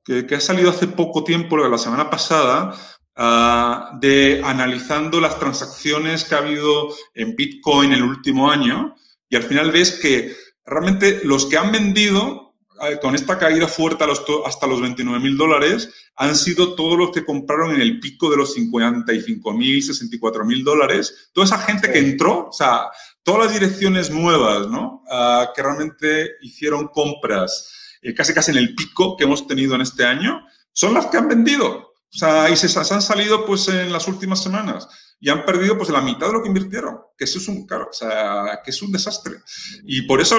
[0.05, 2.73] que, que ha salido hace poco tiempo, la semana pasada,
[3.17, 8.95] uh, de analizando las transacciones que ha habido en Bitcoin el último año
[9.29, 12.47] y al final ves que realmente los que han vendido
[12.81, 14.05] eh, con esta caída fuerte
[14.45, 18.37] hasta los 29 mil dólares han sido todos los que compraron en el pico de
[18.37, 21.29] los 55 mil, 64 mil dólares.
[21.33, 22.87] Toda esa gente que entró, o sea,
[23.23, 25.03] todas las direcciones nuevas, ¿no?
[25.09, 29.81] Ah, que realmente hicieron compras eh, casi casi en el pico que hemos tenido en
[29.81, 31.86] este año, son las que han vendido.
[32.17, 34.87] O sea, y se, han salido pues en las últimas semanas
[35.19, 37.89] y han perdido pues la mitad de lo que invirtieron, que eso es un, claro,
[37.91, 39.35] o sea, que es un desastre.
[39.83, 40.35] Y por eso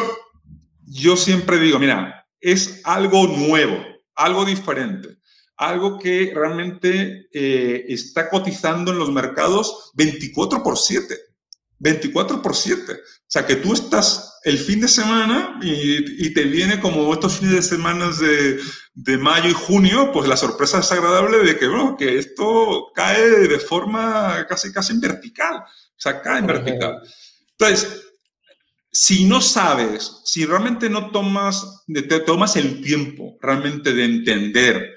[0.84, 3.78] yo siempre digo, mira, es algo nuevo,
[4.16, 5.18] algo diferente,
[5.56, 11.14] algo que realmente eh, está cotizando en los mercados 24 por 7.
[11.78, 12.92] 24 por 7.
[12.92, 17.54] O sea, que tú estás el fin de semana y, te viene como estos fines
[17.54, 18.60] de semana de,
[18.94, 23.48] de, mayo y junio, pues la sorpresa es agradable de que, bueno, que esto cae
[23.48, 25.56] de forma casi, casi en vertical.
[25.56, 27.00] O sea, cae en vertical.
[27.58, 28.08] Entonces,
[28.90, 34.96] si no sabes, si realmente no tomas, te tomas el tiempo realmente de entender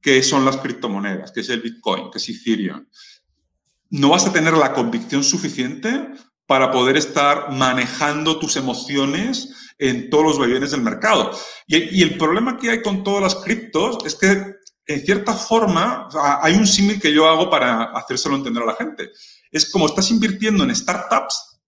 [0.00, 2.86] qué son las criptomonedas, qué es el Bitcoin, qué es Ethereum,
[3.90, 6.10] no vas a tener la convicción suficiente
[6.46, 11.30] para poder estar manejando tus emociones en todos los vaivenes del mercado.
[11.66, 14.54] Y, el problema que hay con todas las criptos es que,
[14.86, 16.08] en cierta forma,
[16.42, 19.10] hay un símil que yo hago para hacérselo entender a la gente.
[19.50, 21.60] Es como estás invirtiendo en startups,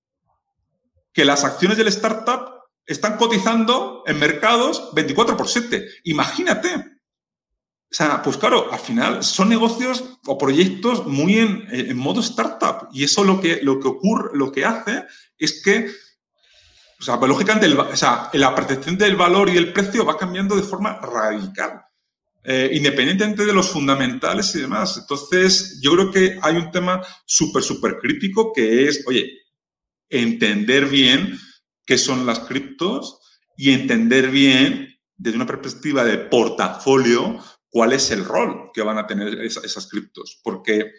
[1.13, 2.51] que las acciones del startup
[2.87, 5.87] están cotizando en mercados 24 por 7.
[6.05, 6.92] Imagínate
[7.93, 13.05] o sea, pues claro, al final son negocios o proyectos muy en, modo startup y
[13.05, 15.05] eso lo que, lo que ocurre, lo que hace
[15.37, 15.91] es que,
[16.99, 20.57] o sea, pues lógicamente, o sea, la percepción del valor y el precio va cambiando
[20.57, 21.83] de forma radical,
[22.43, 24.97] eh, independientemente de los fundamentales y demás.
[24.97, 29.31] Entonces, yo creo que hay un tema súper, súper crítico que es, oye,
[30.09, 31.39] entender bien
[31.85, 33.19] qué son las criptos
[33.55, 37.39] y entender bien desde una perspectiva de portafolio
[37.73, 40.39] cuál es el rol que van a tener esas, criptos.
[40.45, 40.93] Porque,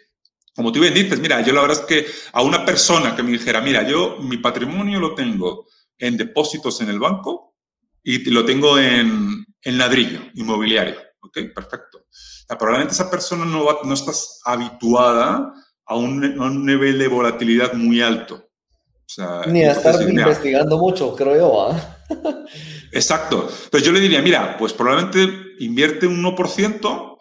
[0.54, 3.30] como tú bien dices, mira, yo la verdad es que a una persona que me
[3.30, 7.54] dijera, mira, yo mi patrimonio lo tengo en depósitos en el banco
[8.02, 10.96] y lo tengo en, en ladrillo inmobiliario.
[11.20, 11.38] ¿Ok?
[11.54, 12.06] Perfecto.
[12.48, 15.54] probablemente esa persona no, va, no estás habituada
[15.86, 18.43] a un, a un nivel de volatilidad muy alto.
[19.46, 21.70] Ni a estar investigando mucho, creo yo.
[21.70, 22.44] ¿ah?
[22.92, 23.48] Exacto.
[23.64, 27.18] Entonces yo le diría, mira, pues probablemente invierte un 1%,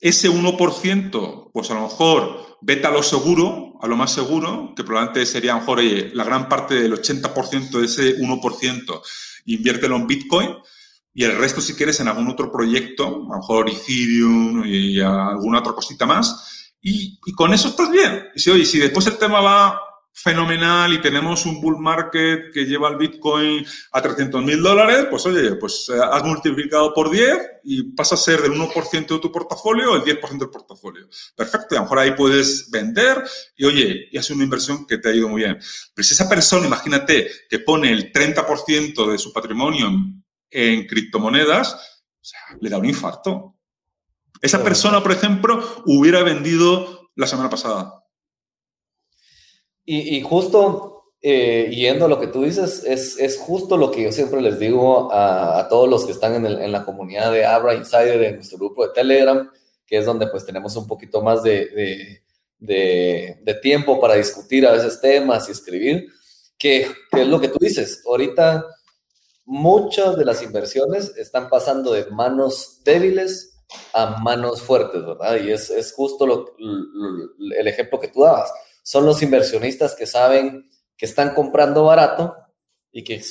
[0.00, 4.84] ese 1%, pues a lo mejor vete a lo seguro, a lo más seguro, que
[4.84, 9.02] probablemente sería a lo mejor la gran parte del 80% de ese 1%,
[9.46, 10.56] inviértelo en Bitcoin.
[11.14, 15.58] Y el resto, si quieres, en algún otro proyecto, a lo mejor Ethereum y alguna
[15.58, 16.74] otra cosita más.
[16.80, 18.28] Y, y con eso estás bien.
[18.34, 19.78] Y si, oye, si después el tema va
[20.12, 25.24] fenomenal y tenemos un bull market que lleva el Bitcoin a 300 mil dólares, pues
[25.26, 29.32] oye, pues eh, has multiplicado por 10 y pasa a ser del 1% de tu
[29.32, 31.08] portafolio el 10% del portafolio.
[31.34, 33.22] Perfecto, a lo mejor ahí puedes vender
[33.56, 35.58] y oye, y hace una inversión que te ha ido muy bien.
[35.94, 39.90] Pero si esa persona, imagínate, que pone el 30% de su patrimonio
[40.50, 43.56] en, criptomonedas, O sea, le da un infarto.
[44.40, 48.01] Esa persona, por ejemplo, hubiera vendido la semana pasada.
[49.84, 54.12] Y, justo, eh, yendo a lo que tú dices, es, es, justo lo que yo
[54.12, 57.74] siempre les digo a, todos los que están en, el, en, la comunidad de Abra
[57.74, 59.50] Insider, en nuestro grupo de Telegram,
[59.84, 62.22] que es donde pues tenemos un poquito más de,
[62.60, 66.06] de, de, tiempo para discutir a veces temas y escribir,
[66.56, 68.02] que, es lo que tú dices.
[68.06, 68.64] Ahorita
[69.44, 73.58] muchas de las inversiones están pasando de manos débiles
[73.92, 75.40] a manos fuertes, ¿verdad?
[75.42, 78.52] Y es, es justo lo, el ejemplo que tú dabas.
[78.82, 82.36] Son los inversionistas que saben que están comprando barato
[82.90, 83.22] y que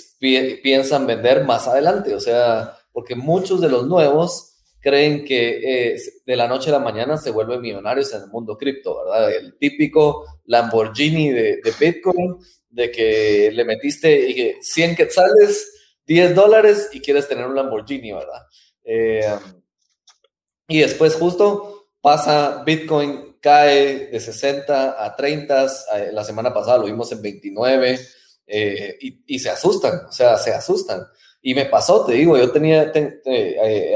[0.62, 2.16] piensan vender más adelante.
[2.16, 6.80] O sea, porque muchos de los nuevos creen que eh, de la noche a la
[6.80, 9.32] mañana se vuelven millonarios en el mundo cripto, ¿verdad?
[9.32, 12.38] El típico Lamborghini de, Bitcoin,
[12.70, 15.72] de que le metiste 100 quetzales
[16.08, 18.42] 10 dólares y quieres tener un Lamborghini, ¿verdad?
[18.84, 19.22] Eh,
[20.68, 26.86] y después justo pasa Bitcoin, cae de 60 a 30, eh, la semana pasada lo
[26.86, 27.99] vimos en 29
[28.47, 31.06] eh, y, se asustan, o sea, se asustan.
[31.41, 32.91] Y me pasó, te digo, yo tenía,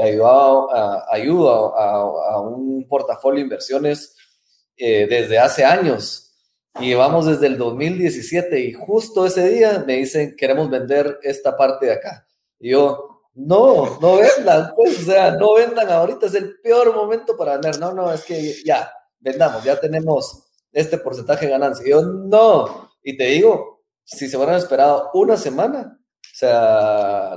[0.02, 4.14] ayudado, a, ayudo a, un portafolio de inversiones
[4.76, 6.26] desde hace años
[6.80, 11.86] y vamos desde el 2017 y justo ese día me dicen, queremos vender esta parte
[11.86, 12.26] de acá.
[12.58, 17.36] Y yo, no, no vendan, pues, o sea, no vendan ahorita, es el peor momento
[17.36, 17.78] para vender.
[17.78, 21.86] No, no, es que ya, vendamos, ya tenemos este porcentaje de ganancia.
[21.86, 22.90] Yo, no.
[23.02, 27.36] Y te digo, si se hubieran esperado una semana, o sea,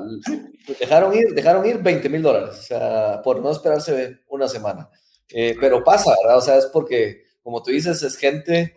[0.80, 4.90] dejaron ir, dejaron ir 20 mil dólares, o sea, por no esperarse una semana.
[5.30, 6.38] Eh, pero pasa, ¿verdad?
[6.38, 8.76] O sea, es porque, como tú dices, es gente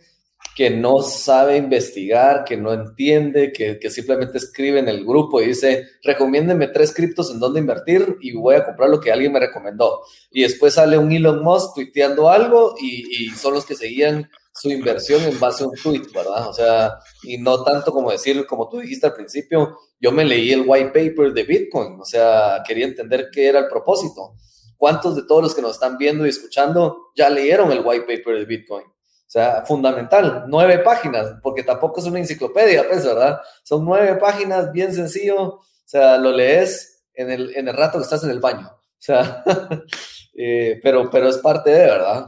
[0.55, 5.87] que no sabe investigar, que no entiende, que, simplemente escribe en el grupo y dice,
[6.03, 10.01] recomiéndeme tres criptos en dónde invertir y voy a comprar lo que alguien me recomendó.
[10.31, 15.23] Y después sale un Elon Musk tuiteando algo y, son los que seguían su inversión
[15.23, 16.49] en base a un tweet, ¿verdad?
[16.49, 20.53] O sea, y no tanto como decir, como tú dijiste al principio, yo me leí
[20.53, 24.35] el white paper de Bitcoin, o sea, quería entender qué era el propósito.
[24.77, 28.41] ¿Cuántos de todos los que nos están viendo y escuchando ya leyeron el white paper
[28.41, 28.85] de Bitcoin?
[29.33, 33.41] Sea, fundamental, nueve páginas, porque tampoco es una enciclopedia, pues, ¿verdad?
[33.63, 38.05] Son nueve páginas, bien sencillo, o sea, lo lees en el, en el rato que
[38.05, 39.43] estás en el baño, o sea,
[40.35, 42.27] eh, pero, pero es parte de, ¿verdad?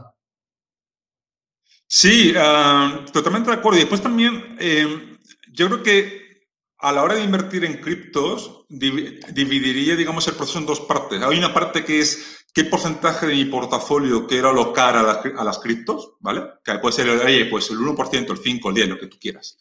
[1.85, 3.77] Sí, ah, totalmente de acuerdo.
[3.77, 5.15] Y después también, eh,
[5.53, 6.47] yo creo que
[6.79, 11.21] a la hora de invertir en criptos, dividiría, digamos, el proceso en dos partes.
[11.21, 16.13] Hay una parte que es qué porcentaje de mi portafolio quiero alocar a, las criptos,
[16.21, 16.41] ¿vale?
[16.63, 19.57] Que puede ser, pues el 1%, el 5%, el 10%, lo que tú quieras.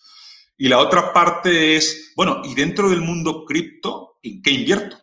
[0.56, 4.96] Y la otra parte es, bueno, y dentro del mundo cripto, ¿en qué invierto?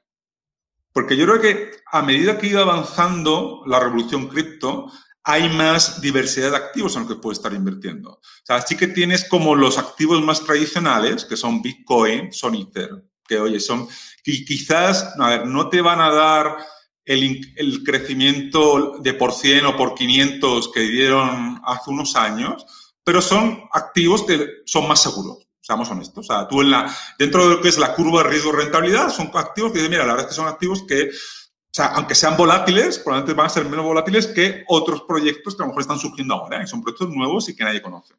[0.93, 4.89] Porque yo creo que a medida que ido avanzando la revolución cripto,
[5.25, 8.11] hay más diversidad de activos en los que puedes estar invirtiendo.
[8.11, 13.03] O sea, sí que tienes como los activos más tradicionales, que son Bitcoin, son Ether,
[13.27, 13.85] que oye, son,
[14.23, 16.57] y quizás, a ver, no te van a dar
[17.05, 22.65] el, crecimiento de por 100 o por 500 que dieron hace unos años,
[23.03, 26.29] pero son activos que son más seguros, seamos honestos.
[26.29, 29.31] O sea, tú en la, dentro de lo que es la curva de riesgo-rentabilidad, son
[29.33, 32.99] activos que, mira, la verdad es que son activos que, o sea, aunque sean volátiles,
[32.99, 36.35] probablemente van a ser menos volátiles que otros proyectos que a lo mejor están surgiendo
[36.35, 38.13] ahora, y son proyectos nuevos y que nadie conoce.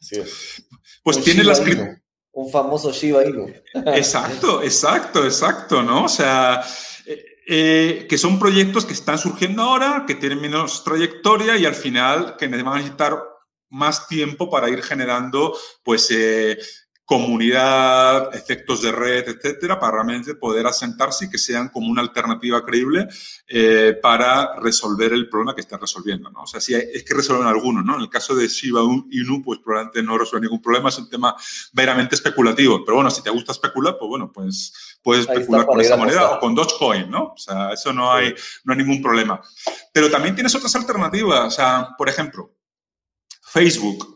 [0.00, 0.64] Así es.
[1.02, 1.62] Pues tiene las...
[2.32, 3.52] Un famoso Shiba Inu.
[3.86, 6.04] Exacto, exacto, exacto, ¿no?
[6.04, 6.62] O sea,
[7.46, 12.36] eh, que son proyectos que están surgiendo ahora, que tienen menos trayectoria y al final
[12.36, 13.18] que van a necesitar
[13.70, 16.58] más tiempo para ir generando pues eh,
[17.10, 22.64] comunidad, efectos de red, etcétera, para realmente poder asentarse y que sean como una alternativa
[22.64, 23.08] creíble
[23.48, 26.30] eh, para resolver el problema que están resolviendo.
[26.30, 26.42] ¿no?
[26.42, 27.96] O sea, si es que resuelven algunos, ¿no?
[27.96, 31.34] En el caso de Shiba Inu, pues probablemente no resuelve ningún problema, es un tema
[31.72, 32.84] veramente especulativo.
[32.84, 36.38] Pero bueno, si te gusta especular, pues bueno, pues puedes especular con esa moneda o
[36.38, 37.32] con Dogecoin, ¿no?
[37.34, 38.32] O sea, eso no hay,
[38.62, 39.40] no hay ningún problema.
[39.92, 41.44] Pero también tienes otras alternativas.
[41.44, 42.54] O sea, por ejemplo,
[43.42, 44.09] Facebook.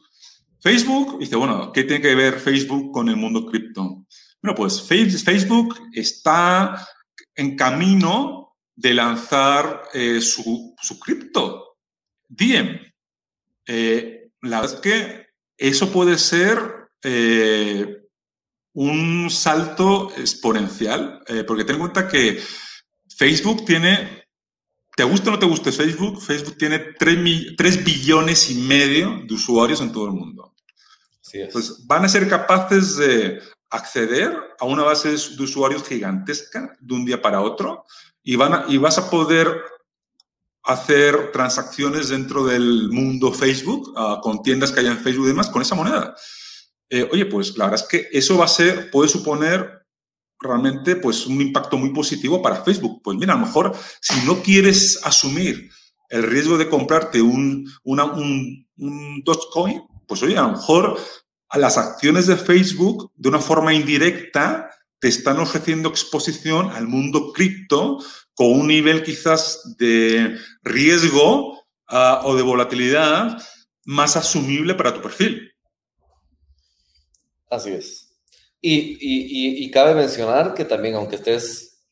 [0.64, 4.06] Facebook, dice, bueno, ¿qué tiene que ver Facebook con el mundo cripto?
[4.42, 6.88] Bueno, pues Facebook está
[7.34, 11.76] en camino de lanzar eh, su, su, cripto,
[12.26, 12.80] Diem.
[13.66, 15.26] Eh, la verdad es que
[15.58, 16.58] eso puede ser
[17.02, 17.98] eh,
[18.72, 22.42] un salto exponencial, porque ten en cuenta que
[23.14, 24.24] Facebook tiene,
[24.96, 29.34] te guste o no te guste Facebook, Facebook tiene 3, 3 billones y medio de
[29.34, 30.53] usuarios en todo el mundo.
[31.52, 37.04] Pues van a ser capaces de acceder a una base de usuarios gigantesca de un
[37.04, 37.84] día para otro
[38.22, 39.62] y, van y vas a poder
[40.64, 45.50] hacer transacciones dentro del mundo Facebook, ah, con tiendas que hay en Facebook y demás,
[45.50, 46.14] con esa moneda.
[46.88, 49.84] Eh, oye, pues la verdad es que eso va a ser, puede suponer
[50.40, 53.02] realmente pues un impacto muy positivo para Facebook.
[53.02, 55.70] Pues mira, a lo mejor si no quieres asumir
[56.08, 60.98] el riesgo de comprarte un, un, un Dogecoin, pues oye, a lo mejor
[61.58, 67.98] las acciones de Facebook de una forma indirecta te están ofreciendo exposición al mundo cripto
[68.34, 73.38] con un nivel quizás de riesgo ah, o de volatilidad
[73.84, 75.52] más asumible para tu perfil.
[77.50, 78.04] Así es.
[78.66, 81.82] Y, cabe mencionar que también, aunque estés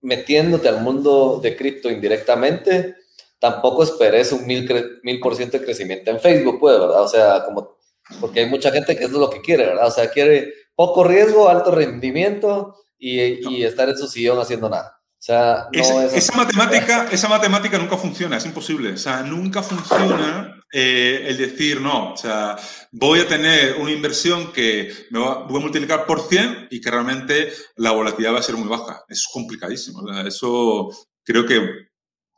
[0.00, 2.96] metiéndote al mundo de cripto indirectamente,
[3.38, 4.68] tampoco esperes un mil,
[5.04, 7.02] mil por ciento de crecimiento en Facebook, pues, ¿verdad?
[7.02, 7.75] O sea, como,
[8.20, 9.86] porque hay mucha gente que es lo que quiere, ¿verdad?
[9.86, 14.96] O sea, quiere poco riesgo, alto rendimiento y, y estar en su sillón haciendo nada
[15.26, 18.92] sea, esa, matemática, esa matemática nunca funciona, es imposible.
[18.92, 22.56] O sea, nunca funciona eh, el decir, no, o sea,
[22.92, 26.90] voy a tener una inversión que me va, voy a multiplicar por 100 y que
[26.90, 29.04] realmente la volatilidad va a ser muy baja.
[29.08, 30.08] Es complicadísimo.
[30.24, 30.90] eso
[31.24, 31.60] creo que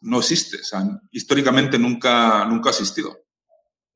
[0.01, 0.57] no existe.
[0.57, 3.19] O sea, históricamente nunca, nunca ha existido.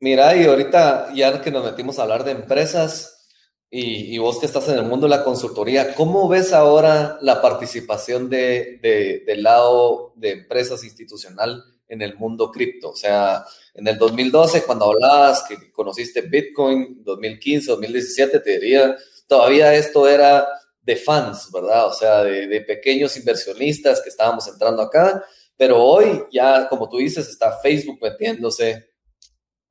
[0.02, 3.28] Mira, y ahorita ya que nos metimos a hablar de empresas,
[3.70, 8.28] y, vos que estás en el mundo de la consultoría, ¿cómo ves ahora la participación
[8.28, 12.90] de, del lado de empresas institucional en el mundo cripto?
[12.90, 13.44] O sea,
[13.74, 18.96] en el 2012, cuando hablabas que conociste Bitcoin, 2015, 2017, te diría,
[19.28, 20.48] todavía esto era
[20.80, 21.86] de fans, ¿verdad?
[21.86, 25.24] O sea, de, de pequeños inversionistas que estábamos entrando acá,
[25.56, 28.91] pero hoy ya, como tú dices, está Facebook metiéndose,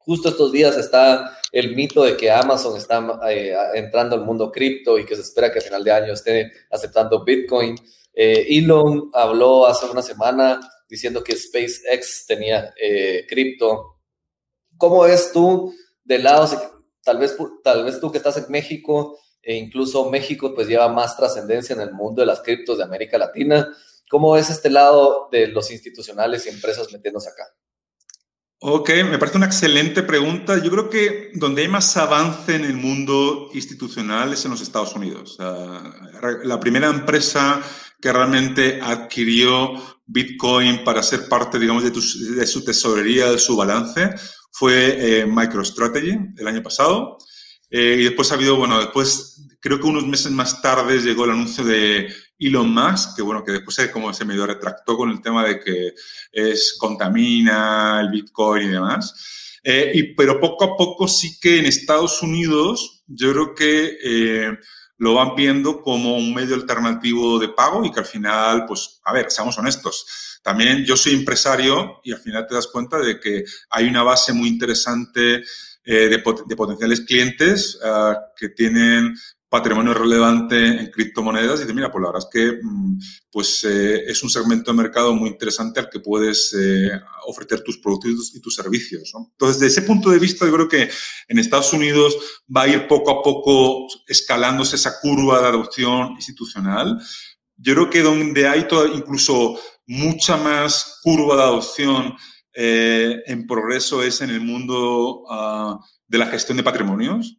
[0.06, 4.97] Justo estos días está el mito de que Amazon está eh, entrando al mundo cripto
[4.97, 7.76] y que se espera que a final de año esté aceptando Bitcoin.
[8.14, 13.99] Eh, Elon habló hace una semana diciendo que SpaceX tenía eh, cripto.
[14.78, 15.74] ¿Cómo ves tú
[16.04, 16.49] del lado,
[17.04, 21.16] tal vez, tal vez tú que estás en México, e incluso México pues lleva más
[21.18, 23.72] trascendencia en el mundo de las criptos de América Latina?
[24.10, 27.45] ¿Cómo ves este lado de los institucionales y empresas metiéndose acá?
[28.64, 30.62] Ok, me parece una excelente pregunta.
[30.62, 34.93] Yo creo que donde hay más avance en el mundo institucional es en los Estados
[34.93, 35.36] Unidos.
[35.39, 37.59] la primera empresa
[37.99, 39.74] que realmente adquirió
[40.05, 44.12] Bitcoin para ser parte, digamos, de, su tesorería, de su balance,
[44.51, 47.18] fue eh, MicroStrategy el año pasado.
[47.68, 51.32] Eh, y después ha habido, bueno, después, creo que unos meses más tarde llegó el
[51.32, 55.21] anuncio de Elon Musk, que bueno, que después se, como se medio retractó con el
[55.21, 55.93] tema de que
[56.31, 59.59] es contamina el Bitcoin y demás.
[59.63, 64.57] Eh, y, pero poco a poco sí que en Estados Unidos yo creo que eh,
[64.97, 69.13] lo van viendo como un medio alternativo de pago y que al final, pues, a
[69.13, 70.39] ver, seamos honestos.
[70.41, 74.33] También yo soy empresario y al final te das cuenta de que hay una base
[74.33, 75.43] muy interesante
[75.83, 76.19] eh, de,
[76.55, 77.79] potenciales clientes
[78.35, 79.15] que tienen
[79.52, 82.99] patrimonio relevante en criptomonedas y dice, mira, pues la verdad es que mm,
[83.30, 86.89] pues, eh, es un segmento de mercado muy interesante al que puedes eh,
[87.28, 89.12] ofrecer tus productos y tus servicios.
[89.14, 90.89] Entonces, desde ese punto de vista, yo creo que
[91.28, 92.16] en Estados Unidos
[92.47, 96.97] va a ir poco a poco escalándose esa curva de adopción institucional.
[97.58, 102.16] Yo creo que donde hay incluso mucha más curva de adopción
[102.54, 105.78] eh, en progreso es en el mundo ah,
[106.12, 107.38] de la gestión de patrimonios.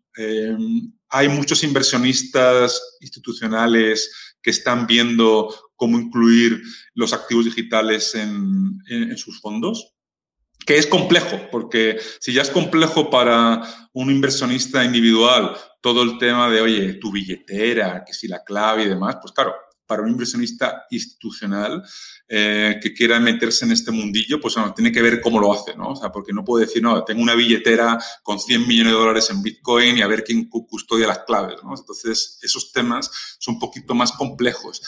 [1.10, 6.62] Hay muchos inversionistas institucionales que están viendo cómo incluir
[6.94, 9.94] los activos digitales en, sus fondos,
[10.64, 13.60] que es complejo, porque si ya es complejo para
[13.92, 18.88] un inversionista individual todo el tema de, oye, tu billetera, que si la clave y
[18.88, 19.54] demás, pues claro,
[19.92, 21.82] para un inversionista institucional
[22.26, 25.76] eh, que quiera meterse en este mundillo, pues bueno, tiene que ver cómo lo hace,
[25.76, 25.88] ¿no?
[25.88, 29.28] O sea, porque no puede decir, no, tengo una billetera con 100 millones de dólares
[29.28, 31.74] en Bitcoin y a ver quién custodia las claves, ¿no?
[31.76, 34.80] Entonces, esos temas son un poquito más complejos.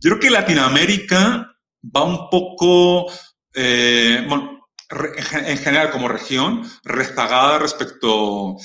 [0.00, 3.10] Yo creo que Latinoamérica va un poco,
[3.52, 4.68] eh, bueno,
[5.44, 8.56] en general como región, rezagada respecto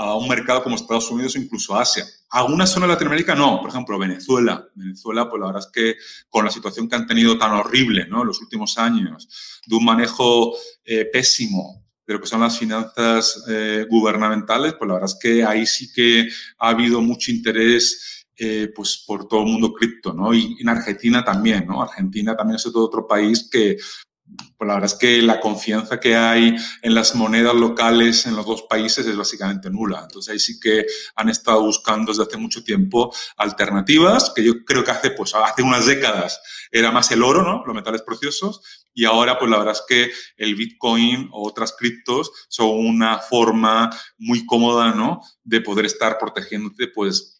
[0.00, 2.06] a un mercado como Estados Unidos o incluso Asia.
[2.30, 4.66] Alguna zona de Latinoamérica no, por ejemplo, Venezuela.
[4.74, 5.96] Venezuela, pues la verdad es que
[6.30, 8.22] con la situación que han tenido tan horrible ¿no?
[8.22, 13.44] en los últimos años, de un manejo eh, pésimo de lo que son las finanzas
[13.48, 16.28] eh, gubernamentales, pues la verdad es que ahí sí que
[16.58, 20.32] ha habido mucho interés eh, pues por todo el mundo cripto, ¿no?
[20.32, 21.82] Y en Argentina también, ¿no?
[21.82, 23.76] Argentina también es otro país que
[24.56, 28.46] pues la verdad es que la confianza que hay en las monedas locales en los
[28.46, 30.00] dos países es básicamente nula.
[30.02, 34.84] Entonces ahí sí que han estado buscando desde hace mucho tiempo alternativas, que yo creo
[34.84, 37.64] que hace, pues, hace unas décadas era más el oro, ¿no?
[37.66, 38.60] Los metales preciosos,
[38.92, 43.90] y ahora, pues la verdad es que el Bitcoin o otras criptos son una forma
[44.18, 45.20] muy cómoda, ¿no?
[45.42, 47.39] De poder estar protegiéndote, pues,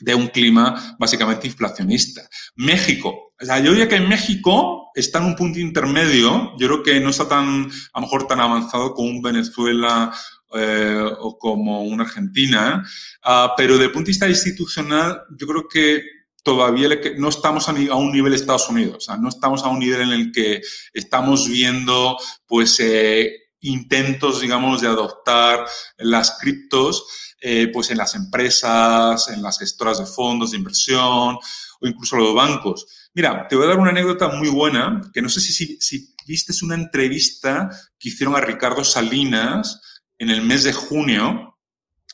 [0.00, 2.22] de un clima básicamente inflacionista.
[2.56, 3.34] México.
[3.40, 6.52] O sea, yo diría que México está en un punto intermedio.
[6.58, 10.12] Yo creo que no está tan, a lo mejor tan avanzado como un Venezuela
[10.52, 12.84] eh, o como una Argentina,
[13.24, 16.02] uh, pero desde el punto de vista institucional, yo creo que
[16.42, 16.88] todavía
[17.18, 20.10] no estamos a, un nivel Estados Unidos, o sea, no estamos a un nivel en
[20.10, 20.60] el que
[20.92, 25.66] estamos viendo, pues, eh, intentos, digamos, de adoptar
[25.98, 27.06] las criptos
[27.42, 31.36] eh, pues en las empresas, en las gestoras de fondos de inversión
[31.80, 32.86] o incluso los bancos.
[33.14, 36.14] Mira, te voy a dar una anécdota muy buena, que no sé si, si, si
[36.26, 39.80] viste una entrevista que hicieron a Ricardo Salinas
[40.18, 41.58] en el mes de junio.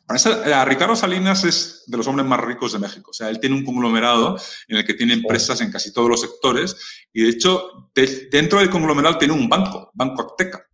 [0.08, 3.10] A Ricardo Salinas es de los hombres más ricos de México.
[3.10, 4.38] O sea, él tiene un conglomerado
[4.68, 6.76] en el que tiene empresas en casi todos los sectores
[7.12, 7.90] y, de hecho,
[8.30, 10.64] dentro del conglomerado tiene un banco, Banco Azteca.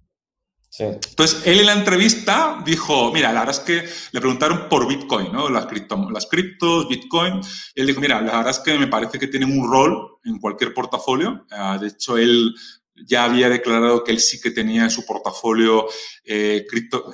[0.78, 5.30] Entonces, él en la entrevista dijo, mira, la verdad es que le preguntaron por Bitcoin,
[5.30, 5.50] ¿no?
[5.50, 7.40] Las, cripto, las criptos, Bitcoin.
[7.74, 10.72] él dijo, mira, la verdad es que me parece que tienen un rol en cualquier
[10.72, 11.46] portafolio.
[11.50, 12.54] Ah, de hecho, él
[12.94, 15.86] ya había declarado que él sí que tenía en su portafolio
[16.24, 16.64] eh,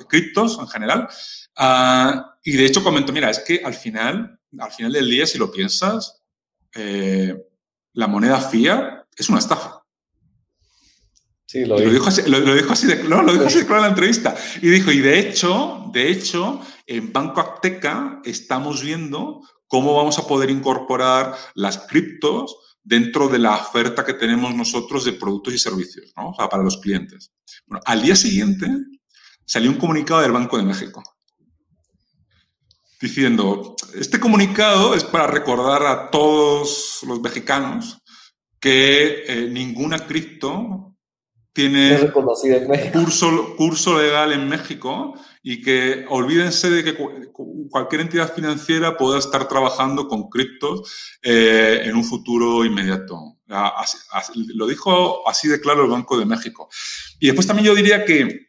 [0.07, 1.09] criptos en general.
[1.57, 5.37] Ah, y de hecho comentó, mira, es que al final, al final del día, si
[5.37, 6.23] lo piensas,
[6.75, 7.35] eh,
[7.93, 9.78] la moneda fiat es una estafa.
[11.49, 13.85] Sí, lo, dijo así, lo, dijo así de, no, lo dijo así de claro en
[13.85, 14.37] la entrevista.
[14.61, 20.27] Y dijo, y de hecho, de hecho, en Banco Azteca estamos viendo cómo vamos a
[20.27, 26.13] poder incorporar las criptos dentro de la oferta que tenemos nosotros de productos y servicios,
[26.15, 26.29] ¿no?
[26.29, 27.31] O sea, para los clientes.
[27.65, 28.67] Bueno, al día siguiente
[29.43, 31.01] salió un comunicado del Banco de México
[33.01, 37.97] diciendo, este comunicado es para recordar a todos los mexicanos
[38.59, 40.88] que eh, ninguna cripto
[41.59, 42.11] tiene
[42.93, 46.95] curso, curso legal en México y que olvídense de que
[47.69, 53.37] cualquier entidad financiera pueda estar trabajando con criptos eh, en un futuro inmediato.
[54.55, 56.69] lo dijo así de claro el Banco de México.
[57.19, 58.47] Y después también yo diría que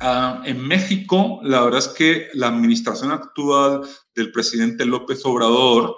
[0.00, 3.80] ah, en México, la verdad es que la administración actual
[4.14, 5.96] del presidente López Obrador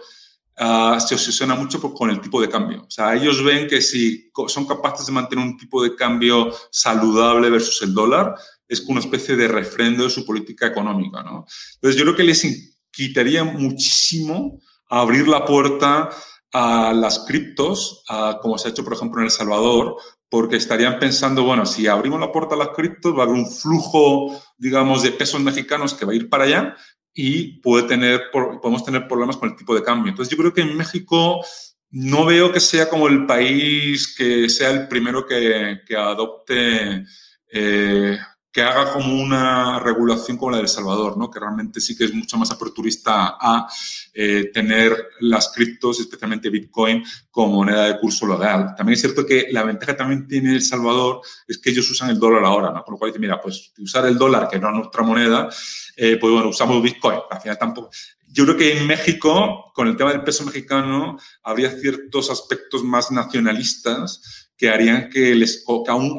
[0.60, 2.82] Ah, se obsesiona mucho con el tipo de cambio.
[2.82, 7.48] O sea, ellos ven que si son capaces de mantener un tipo de cambio saludable
[7.48, 8.34] versus el dólar,
[8.66, 11.22] es una especie de refrendo de su política económica.
[11.22, 11.46] ¿no?
[11.74, 16.10] Entonces, yo creo que les quitaría muchísimo abrir la puerta
[16.52, 18.02] a las criptos,
[18.42, 19.96] como se ha hecho, por ejemplo, en El Salvador,
[20.28, 23.48] porque estarían pensando, bueno, si abrimos la puerta a las criptos, va a haber un
[23.48, 26.76] flujo, digamos, de pesos mexicanos que va a ir para allá
[27.20, 30.08] y puede tener, podemos tener problemas con el tipo de cambio.
[30.08, 31.44] Entonces, yo creo que en México
[31.90, 37.04] no veo que sea como el país que sea el primero que, que adopte
[37.52, 38.18] eh,
[38.58, 41.30] que haga como una regulación como la de El Salvador, ¿no?
[41.30, 43.68] que realmente sí que es mucho más aperturista a
[44.12, 48.74] eh, tener las criptos, especialmente Bitcoin, como moneda de curso legal.
[48.76, 52.18] También es cierto que la ventaja también tiene El Salvador es que ellos usan el
[52.18, 52.82] dólar ahora, ¿no?
[52.82, 55.48] con lo cual dice, mira, pues usar el dólar, que no es nuestra moneda,
[55.96, 57.20] eh, pues bueno, usamos Bitcoin.
[57.30, 57.90] Al final tampoco...
[58.30, 63.10] Yo creo que en México, con el tema del peso mexicano, habría ciertos aspectos más
[63.10, 65.64] nacionalistas que harían que, les,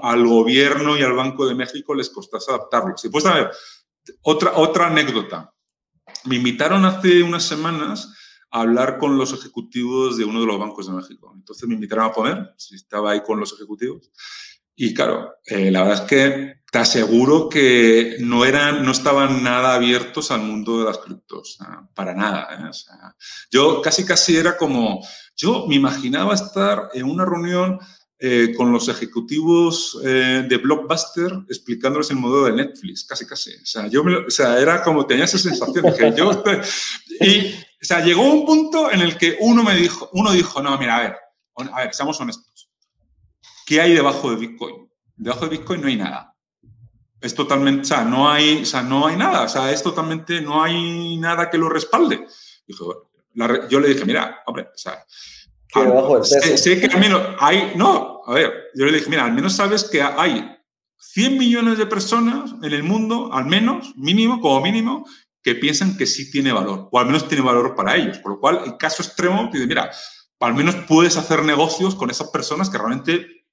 [0.02, 2.98] al gobierno y al Banco de México les costase adaptarlo.
[2.98, 3.52] Si puedes saber,
[4.22, 5.54] otra, otra anécdota.
[6.24, 8.16] Me invitaron hace unas semanas
[8.50, 11.34] a hablar con los ejecutivos de uno de los bancos de México.
[11.36, 14.10] Entonces me invitaron a comer, si estaba ahí con los ejecutivos.
[14.74, 19.76] Y claro, eh, la verdad es que te aseguro que no eran, no estaban nada
[19.76, 21.58] abiertos al mundo de las criptos,
[21.94, 22.48] para nada.
[22.58, 22.70] ¿eh?
[22.70, 23.16] O sea,
[23.52, 27.80] yo casi casi era como, yo me imaginaba estar en una reunión
[28.22, 33.52] eh, con los ejecutivos eh, de Blockbuster explicándoles el modelo de Netflix, casi, casi.
[33.56, 36.44] O sea, yo o sea, era como, tenía esa sensación que yo...
[37.22, 40.78] y, o sea, llegó un punto en el que uno me dijo, uno dijo, no,
[40.78, 41.16] mira, a ver,
[41.72, 42.70] a ver, seamos honestos.
[43.66, 44.92] ¿Qué hay debajo de Bitcoin?
[45.16, 46.36] Debajo de Bitcoin no hay nada.
[47.22, 50.42] Es totalmente, o sea, no hay, o sea, no hay nada, o sea, es totalmente,
[50.42, 52.28] no hay nada que lo respalde.
[52.68, 55.06] yo le dije, mira, hombre, o sea,
[55.76, 59.54] Ah, sé, que al menos hay, no, a ver, yo le dije, mira, al menos
[59.54, 60.58] sabes que hay
[60.98, 65.06] 100 millones de personas en el mundo, al menos, mínimo, como mínimo,
[65.44, 68.18] que piensan que sí tiene valor, o al menos tiene valor para ellos.
[68.20, 69.92] Por lo cual, el caso extremo, dice, mira,
[70.40, 73.46] al menos puedes hacer negocios con esas personas que realmente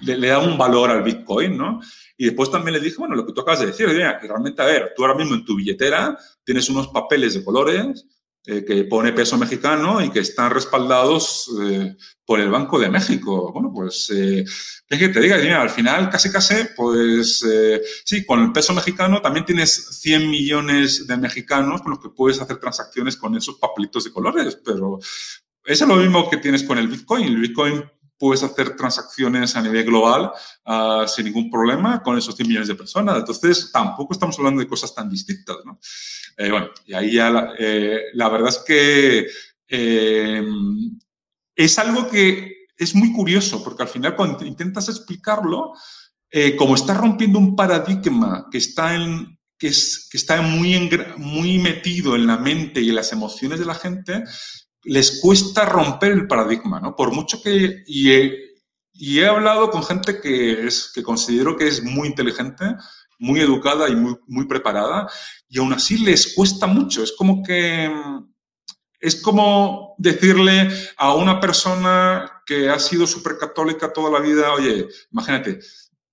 [0.00, 1.80] le, le, da un valor al Bitcoin, ¿no?
[2.16, 4.66] Y después también le dije, bueno, lo que tú acabas de decir, que realmente, a
[4.66, 8.06] ver, tú ahora mismo en tu billetera tienes unos papeles de colores
[8.46, 13.52] eh, que pone peso mexicano y que están respaldados eh, por el Banco de México.
[13.52, 14.44] Bueno, pues, eh,
[14.88, 15.60] ¿qué que te diga?
[15.60, 21.06] Al final, casi casi, pues, eh, sí, con el peso mexicano también tienes 100 millones
[21.06, 24.98] de mexicanos con los que puedes hacer transacciones con esos papelitos de colores, pero
[25.64, 27.24] es lo mismo que tienes con el Bitcoin.
[27.24, 27.84] El Bitcoin
[28.20, 30.30] puedes hacer transacciones a nivel global
[30.66, 33.16] uh, sin ningún problema con esos 100 millones de personas.
[33.16, 35.56] Entonces, tampoco estamos hablando de cosas tan distintas.
[35.64, 35.80] ¿no?
[36.36, 39.26] Eh, bueno, y ahí ya la, eh, verdad es que
[39.68, 40.42] eh,
[41.56, 45.72] es algo que es muy curioso, porque al final cuando intentas explicarlo,
[46.56, 52.14] como está rompiendo un paradigma que está en, que, es, que está muy, muy metido
[52.14, 54.24] en la mente y en las emociones de la gente,
[54.82, 56.94] les cuesta romper el paradigma, ¿no?
[56.94, 57.82] Por mucho que...
[57.86, 58.10] Y
[59.20, 62.64] he, hablado con gente que, es, que considero que es muy inteligente,
[63.18, 65.08] muy educada y muy, muy preparada,
[65.48, 67.02] y aún así les cuesta mucho.
[67.02, 67.90] Es como que...
[69.02, 70.68] Es como decirle
[70.98, 75.58] a una persona que ha sido súper católica toda la vida, oye, imagínate,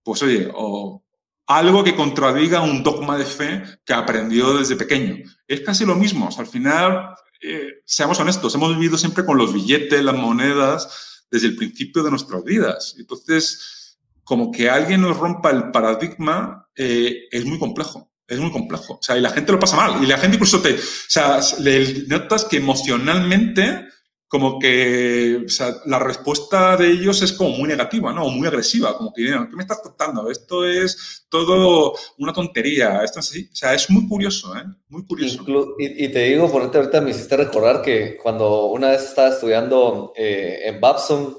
[0.01, 1.03] pues oye, o
[1.47, 5.17] algo que contradiga un dogma de fe que aprendió desde pequeño.
[5.47, 6.27] Es casi lo mismo.
[6.27, 11.25] O sea, al final eh, seamos honestos, hemos vivido siempre con los billetes, las monedas,
[11.29, 12.95] desde el principio de nuestras vidas.
[12.97, 18.11] Entonces, como que alguien nos rompa el paradigma eh, es muy complejo.
[18.27, 18.95] Es muy complejo.
[18.95, 20.03] O sea, y la gente lo pasa mal.
[20.03, 20.73] Y la gente incluso te.
[20.73, 23.87] O sea, le notas que emocionalmente
[24.27, 28.29] como que o sea, la respuesta de ellos es como muy negativa, ¿no?
[28.29, 30.29] Muy agresiva, como que, ¿qué me estás tratando?
[30.29, 33.49] Esto es todo una tontería, esto es así.
[33.51, 34.63] O sea, es muy curioso, ¿eh?
[34.89, 35.45] Muy curioso.
[35.79, 40.59] y, te digo, por ahorita me hiciste recordar que cuando una vez estaba estudiando eh,
[40.65, 41.37] en Babson,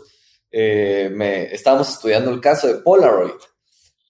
[0.51, 3.33] eh, me, estábamos estudiando el caso de Polaroid.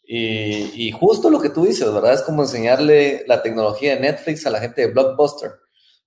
[0.05, 2.15] Y, y justo lo que tú dices, ¿verdad?
[2.15, 5.51] Es como enseñarle la tecnología de Netflix a la gente de Blockbuster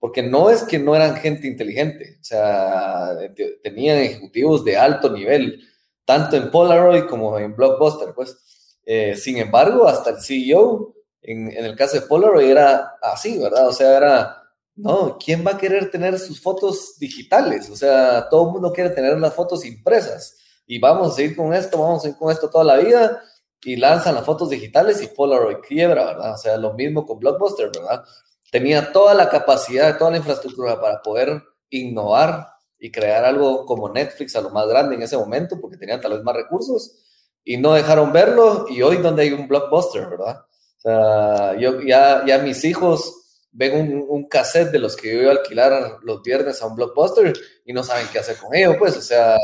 [0.01, 3.15] porque no es que no eran gente inteligente, o sea,
[3.61, 5.61] tenían ejecutivos de alto nivel,
[6.05, 8.79] tanto en Polaroid como en Blockbuster, pues.
[8.83, 13.67] Eh, sin embargo, hasta el CEO, en, en, el caso de Polaroid, era así, ¿verdad?
[13.67, 14.41] O sea, era,
[14.75, 17.69] no, ¿quién va a querer tener sus fotos digitales?
[17.69, 20.35] O sea, todo el mundo quiere tener las fotos impresas.
[20.65, 23.21] Y vamos a ir con esto, vamos a ir con esto toda la vida.
[23.63, 26.33] Y lanzan las fotos digitales y Polaroid quiebra, ¿verdad?
[26.33, 28.03] O sea, lo mismo con Blockbuster, ¿verdad?
[28.51, 34.35] Tenía toda la capacidad, toda la infraestructura para poder innovar y crear algo como Netflix
[34.35, 36.97] a lo más grande en ese momento, porque tenían tal vez más recursos,
[37.43, 40.41] y no dejaron verlo, y hoy donde hay un blockbuster, ¿verdad?
[40.77, 45.21] O sea, yo, ya, ya mis hijos ven un, un, cassette de los que yo
[45.21, 47.33] iba a alquilar los viernes a un blockbuster
[47.65, 49.37] y no saben qué hacer con ello, pues, o sea,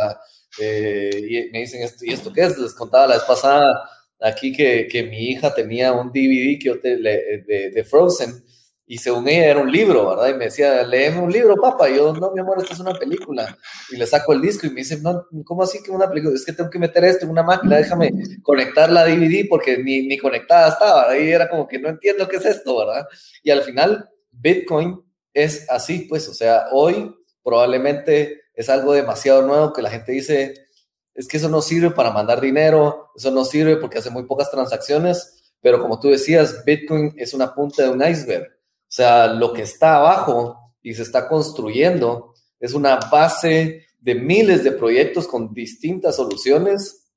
[0.60, 2.58] eh, y me dicen, ¿esto, ¿y esto qué es?
[2.58, 3.90] Les contaba la vez pasada
[4.20, 8.44] aquí que, que mi hija tenía un DVD que yo te, de, de Frozen,
[8.90, 10.30] y según ella era un libro, ¿verdad?
[10.30, 11.90] Y me decía, léeme un libro, papá.
[11.90, 13.58] Y yo, no, mi amor, esto es una película.
[13.92, 16.34] Y le saco el disco y me dice, no, ¿cómo así que una película?
[16.34, 20.08] Es que tengo que meter esto en una máquina, déjame conectar la DVD porque ni,
[20.08, 21.10] ni conectada estaba.
[21.10, 23.06] Ahí era como que no entiendo qué es esto, ¿verdad?
[23.44, 27.14] Y al final, Bitcoin es así, pues, o sea, hoy
[27.44, 30.54] probablemente es algo demasiado nuevo que la gente dice,
[31.14, 34.50] es que eso no sirve para mandar dinero, eso no sirve porque hace muy pocas
[34.50, 38.57] transacciones, pero como tú decías, Bitcoin es una punta de un iceberg
[38.88, 44.64] o sea, lo que está abajo y se está construyendo es una base de miles
[44.64, 47.10] de proyectos con distintas soluciones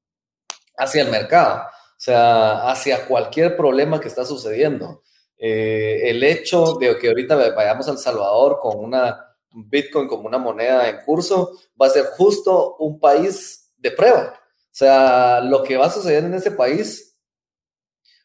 [0.76, 5.02] hacia el mercado, o sea, hacia cualquier problema que está sucediendo.
[5.38, 10.38] Eh, el hecho de que ahorita vayamos a El Salvador con una Bitcoin como una
[10.38, 14.34] moneda en curso va a ser justo un país de prueba.
[14.34, 17.18] O sea, lo que va a suceder en ese país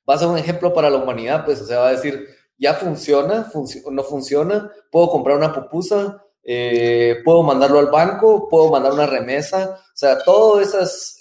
[0.07, 2.27] va a ser un ejemplo para la humanidad, pues, o sea, va a decir,
[2.57, 3.51] ya funciona,
[3.91, 9.79] no funciona, puedo comprar una pupusa, eh, puedo mandarlo al banco, puedo mandar una remesa,
[9.79, 10.61] o sea, todos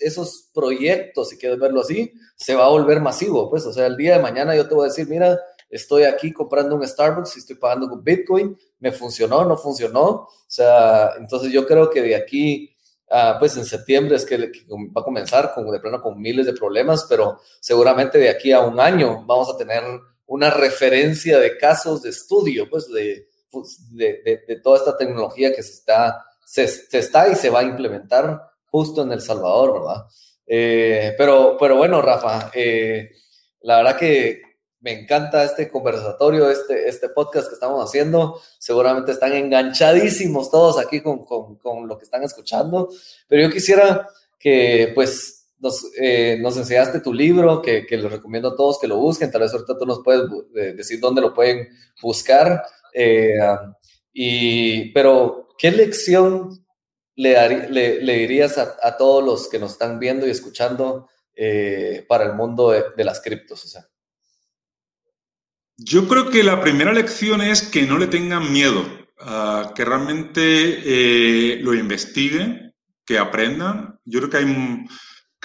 [0.01, 3.97] esos, proyectos, si quieres verlo así, se va a volver masivo, pues, o sea, el
[3.97, 7.41] día de mañana yo te voy a decir, mira, estoy aquí comprando un Starbucks y
[7.41, 12.15] estoy pagando con Bitcoin, me funcionó, no funcionó, o sea, entonces yo creo que de
[12.15, 12.75] aquí
[13.39, 17.07] pues en septiembre es que, va a comenzar con, de plano con miles de problemas,
[17.09, 19.83] pero seguramente de aquí a un año vamos a tener
[20.27, 25.73] una referencia de casos de estudio, pues, de, pues, de, toda esta tecnología que se
[25.73, 30.07] está, se, está y se va a implementar justo en El Salvador, ¿verdad?
[30.47, 33.11] Eh, pero, pero bueno, Rafa, eh,
[33.61, 34.43] la verdad que
[34.81, 38.39] me encanta este conversatorio, este, este podcast que estamos haciendo.
[38.59, 42.91] Seguramente están enganchadísimos todos aquí con, con, con lo que están escuchando,
[43.27, 44.07] pero yo quisiera
[44.39, 45.34] que, pues,
[45.65, 49.31] nos, eh, nos enseñaste tu libro, que, que les recomiendo a todos que lo busquen.
[49.31, 51.69] Tal vez ahorita tú nos puedes eh, decir dónde lo pueden
[52.01, 52.63] buscar.
[52.93, 53.35] Eh,
[54.13, 56.65] y, pero, ¿qué lección
[57.17, 61.09] le, le, le dirías a, a, todos los que nos están viendo y escuchando
[62.07, 63.65] para el mundo de, de las criptos?
[63.65, 63.89] O sea.
[65.77, 68.85] Yo creo que la primera lección es que no le tengan miedo,
[69.21, 72.73] uh, que realmente eh, lo investiguen,
[73.05, 73.99] que aprendan.
[74.05, 74.87] Yo creo que hay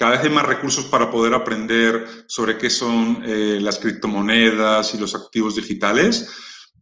[0.00, 4.98] cada vez hay más recursos para poder aprender sobre qué son eh, las criptomonedas y
[4.98, 6.26] los activos digitales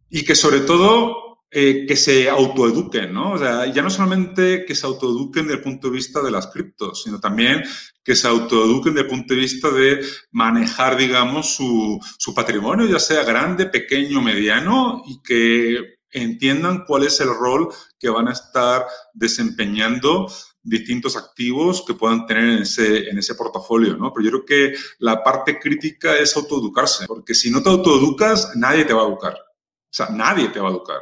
[0.09, 3.33] y que sobre todo eh, que se autoeduquen, ¿no?
[3.33, 6.47] O sea, ya no solamente que se autoeduquen desde el punto de vista de las
[6.47, 7.61] criptos, sino también
[8.05, 9.99] que se autoeduquen desde el punto de vista de
[10.31, 17.19] manejar, digamos, su, su patrimonio, ya sea grande, pequeño, mediano, y que entiendan cuál es
[17.19, 17.67] el rol
[17.99, 20.31] que van a estar desempeñando
[20.69, 24.13] distintos activos que puedan tener en ese, en ese portafolio, ¿no?
[24.13, 28.85] Pero yo creo que la parte crítica es autoeducarse, porque si no te autoeducas, nadie
[28.85, 29.33] te va a educar.
[29.33, 31.01] O sea, nadie te va a educar.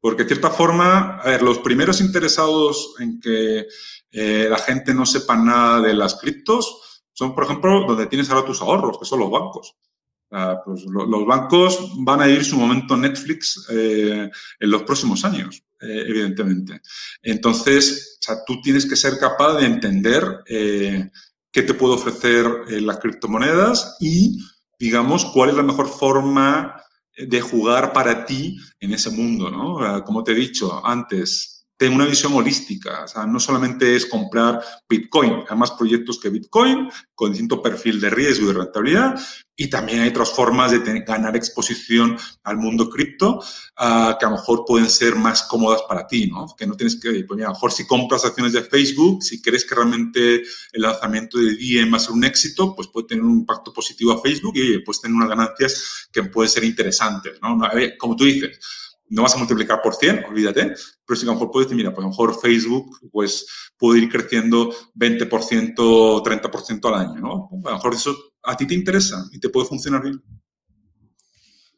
[0.00, 3.66] Porque de cierta forma, a ver, los primeros interesados en que
[4.10, 8.46] eh, la gente no sepa nada de las criptos son, por ejemplo, donde tienes ahora
[8.46, 9.74] tus ahorros, que son los bancos.
[10.30, 14.28] Uh, pues lo, los bancos van a ir su momento Netflix eh,
[14.60, 16.82] en los próximos años, eh, evidentemente.
[17.22, 21.10] Entonces, tú tienes que ser capaz de entender eh,
[21.50, 22.46] qué te puede ofrecer
[22.82, 24.38] las criptomonedas y,
[24.78, 26.76] digamos, cuál es la mejor forma
[27.16, 30.04] de jugar para ti en ese mundo, ¿no?
[30.04, 33.04] Como te he dicho antes, ten una visión holística.
[33.04, 38.00] O sea, no solamente es comprar Bitcoin, hay más proyectos que Bitcoin con distinto perfil
[38.00, 39.18] de riesgo y de rentabilidad.
[39.60, 44.30] Y también hay otras formas de tener, ganar exposición al mundo cripto uh, que a
[44.30, 46.46] lo mejor pueden ser más cómodas para ti, ¿no?
[46.56, 49.64] Que no tienes que, pues, a lo mejor si compras acciones de Facebook, si crees
[49.64, 53.40] que realmente el lanzamiento de Diem va a ser un éxito, pues puede tener un
[53.40, 57.58] impacto positivo a Facebook y oye, puedes tener unas ganancias que pueden ser interesantes, ¿no?
[57.98, 58.60] Como tú dices,
[59.10, 60.74] no vas a multiplicar por 100, olvídate,
[61.06, 63.46] pero si a lo mejor puedes decir, mira, pues a lo mejor Facebook pues
[63.76, 67.50] puede ir creciendo 20%, 30% al año, ¿no?
[67.64, 70.22] A lo mejor eso a ti te interesa y te puede funcionar bien.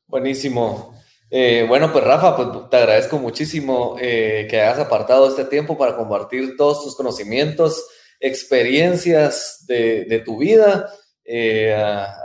[0.07, 0.95] Buenísimo.
[1.31, 5.97] Eh, bueno, pues Rafa, pues te agradezco muchísimo eh, que hayas apartado este tiempo para
[5.97, 7.87] compartir todos tus conocimientos,
[8.19, 10.93] experiencias de, de tu vida.
[11.25, 11.73] Eh,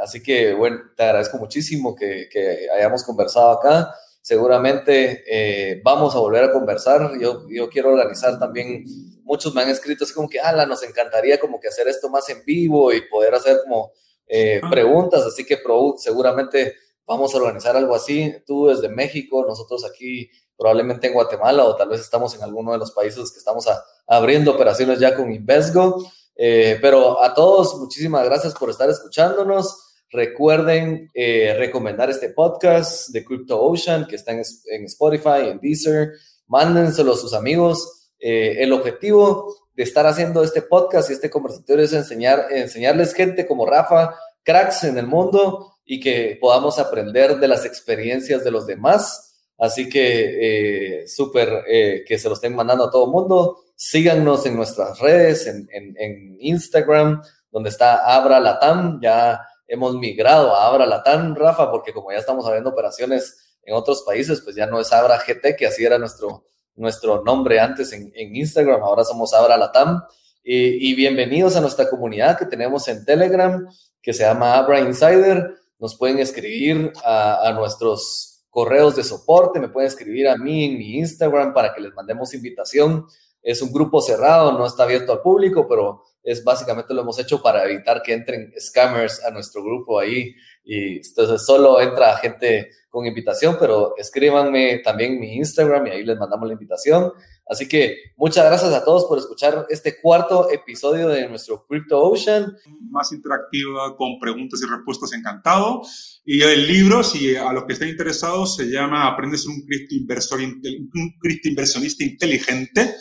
[0.01, 3.93] así que, bueno, te agradezco muchísimo que, que hayamos conversado acá
[4.25, 7.11] seguramente eh, vamos a volver a conversar.
[7.19, 8.83] Yo, yo quiero organizar también,
[9.23, 12.27] muchos me han escrito así como que, ala, nos encantaría como que hacer esto más
[12.29, 13.91] en vivo y poder hacer como
[14.25, 15.59] eh, preguntas, así que
[15.97, 16.73] seguramente
[17.05, 18.33] vamos a organizar algo así.
[18.47, 22.79] Tú desde México, nosotros aquí probablemente en Guatemala o tal vez estamos en alguno de
[22.79, 26.03] los países que estamos a, abriendo operaciones ya con Invesgo.
[26.35, 29.84] Eh, pero a todos, muchísimas gracias por estar escuchándonos.
[30.11, 36.13] Recuerden eh, recomendar este podcast de Crypto Ocean, que está en, Spotify, en Deezer.
[36.47, 38.11] Mándenselo a sus amigos.
[38.19, 43.45] Eh, el objetivo de estar haciendo este podcast y este conversatorio es enseñar, enseñarles gente
[43.45, 48.65] como Rafa, cracks en el mundo y que podamos aprender de las experiencias de los
[48.65, 49.33] demás.
[49.57, 53.57] Así que eh, súper eh, que se lo estén mandando a todo el mundo.
[53.75, 58.99] Síganos en nuestras redes, en, en Instagram, donde está Abra Latam.
[59.01, 64.03] Ya hemos migrado a Abra Latam, Rafa, porque como ya estamos abriendo operaciones en otros
[64.03, 66.45] países, pues ya no es Abra GT, que así era nuestro,
[66.75, 70.03] nuestro nombre antes en, en Instagram, ahora somos Abra Latam.
[70.43, 73.67] Y, y, bienvenidos a nuestra comunidad que tenemos en Telegram,
[73.99, 75.55] que se llama Abra Insider.
[75.79, 80.77] Nos pueden escribir a, a nuestros correos de soporte, me pueden escribir a mí en
[80.77, 83.07] mi Instagram para que les mandemos invitación.
[83.41, 87.41] Es un grupo cerrado, no está abierto al público, pero es básicamente lo hemos hecho
[87.41, 90.35] para evitar que entren scammers a nuestro grupo ahí.
[90.63, 96.17] Y entonces solo entra gente con invitación, pero escríbanme también mi Instagram y ahí les
[96.17, 97.11] mandamos la invitación.
[97.47, 102.55] Así que muchas gracias a todos por escuchar este cuarto episodio de nuestro Crypto Ocean.
[102.89, 105.83] Más interactiva, con preguntas y respuestas, encantado.
[106.25, 110.39] Y el libro, si a los que estén interesados, se llama Aprendes un cripto, inversor,
[110.39, 112.95] un cripto inversionista inteligente.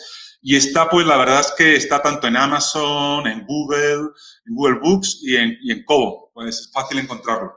[0.47, 4.11] Y está, pues la verdad es que está tanto en Amazon, en Google,
[4.45, 6.29] en Google Books y en, y en Kobo.
[6.35, 7.51] Pues es fácil encontrarlo.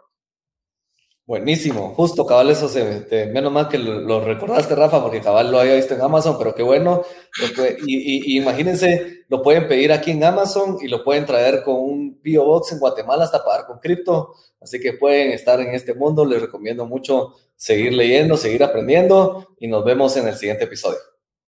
[1.26, 5.74] Buenísimo, justo cabal eso se, menos mal que lo, recordaste Rafa porque cabal lo había
[5.74, 7.02] visto en Amazon, pero qué bueno,
[7.86, 12.46] y, imagínense, lo pueden pedir aquí en Amazon y lo pueden traer con un P.O.
[12.46, 14.32] Box en Guatemala hasta pagar con cripto,
[14.62, 19.68] así que pueden estar en este mundo, les recomiendo mucho seguir leyendo, seguir aprendiendo y
[19.68, 21.00] nos vemos en el siguiente episodio.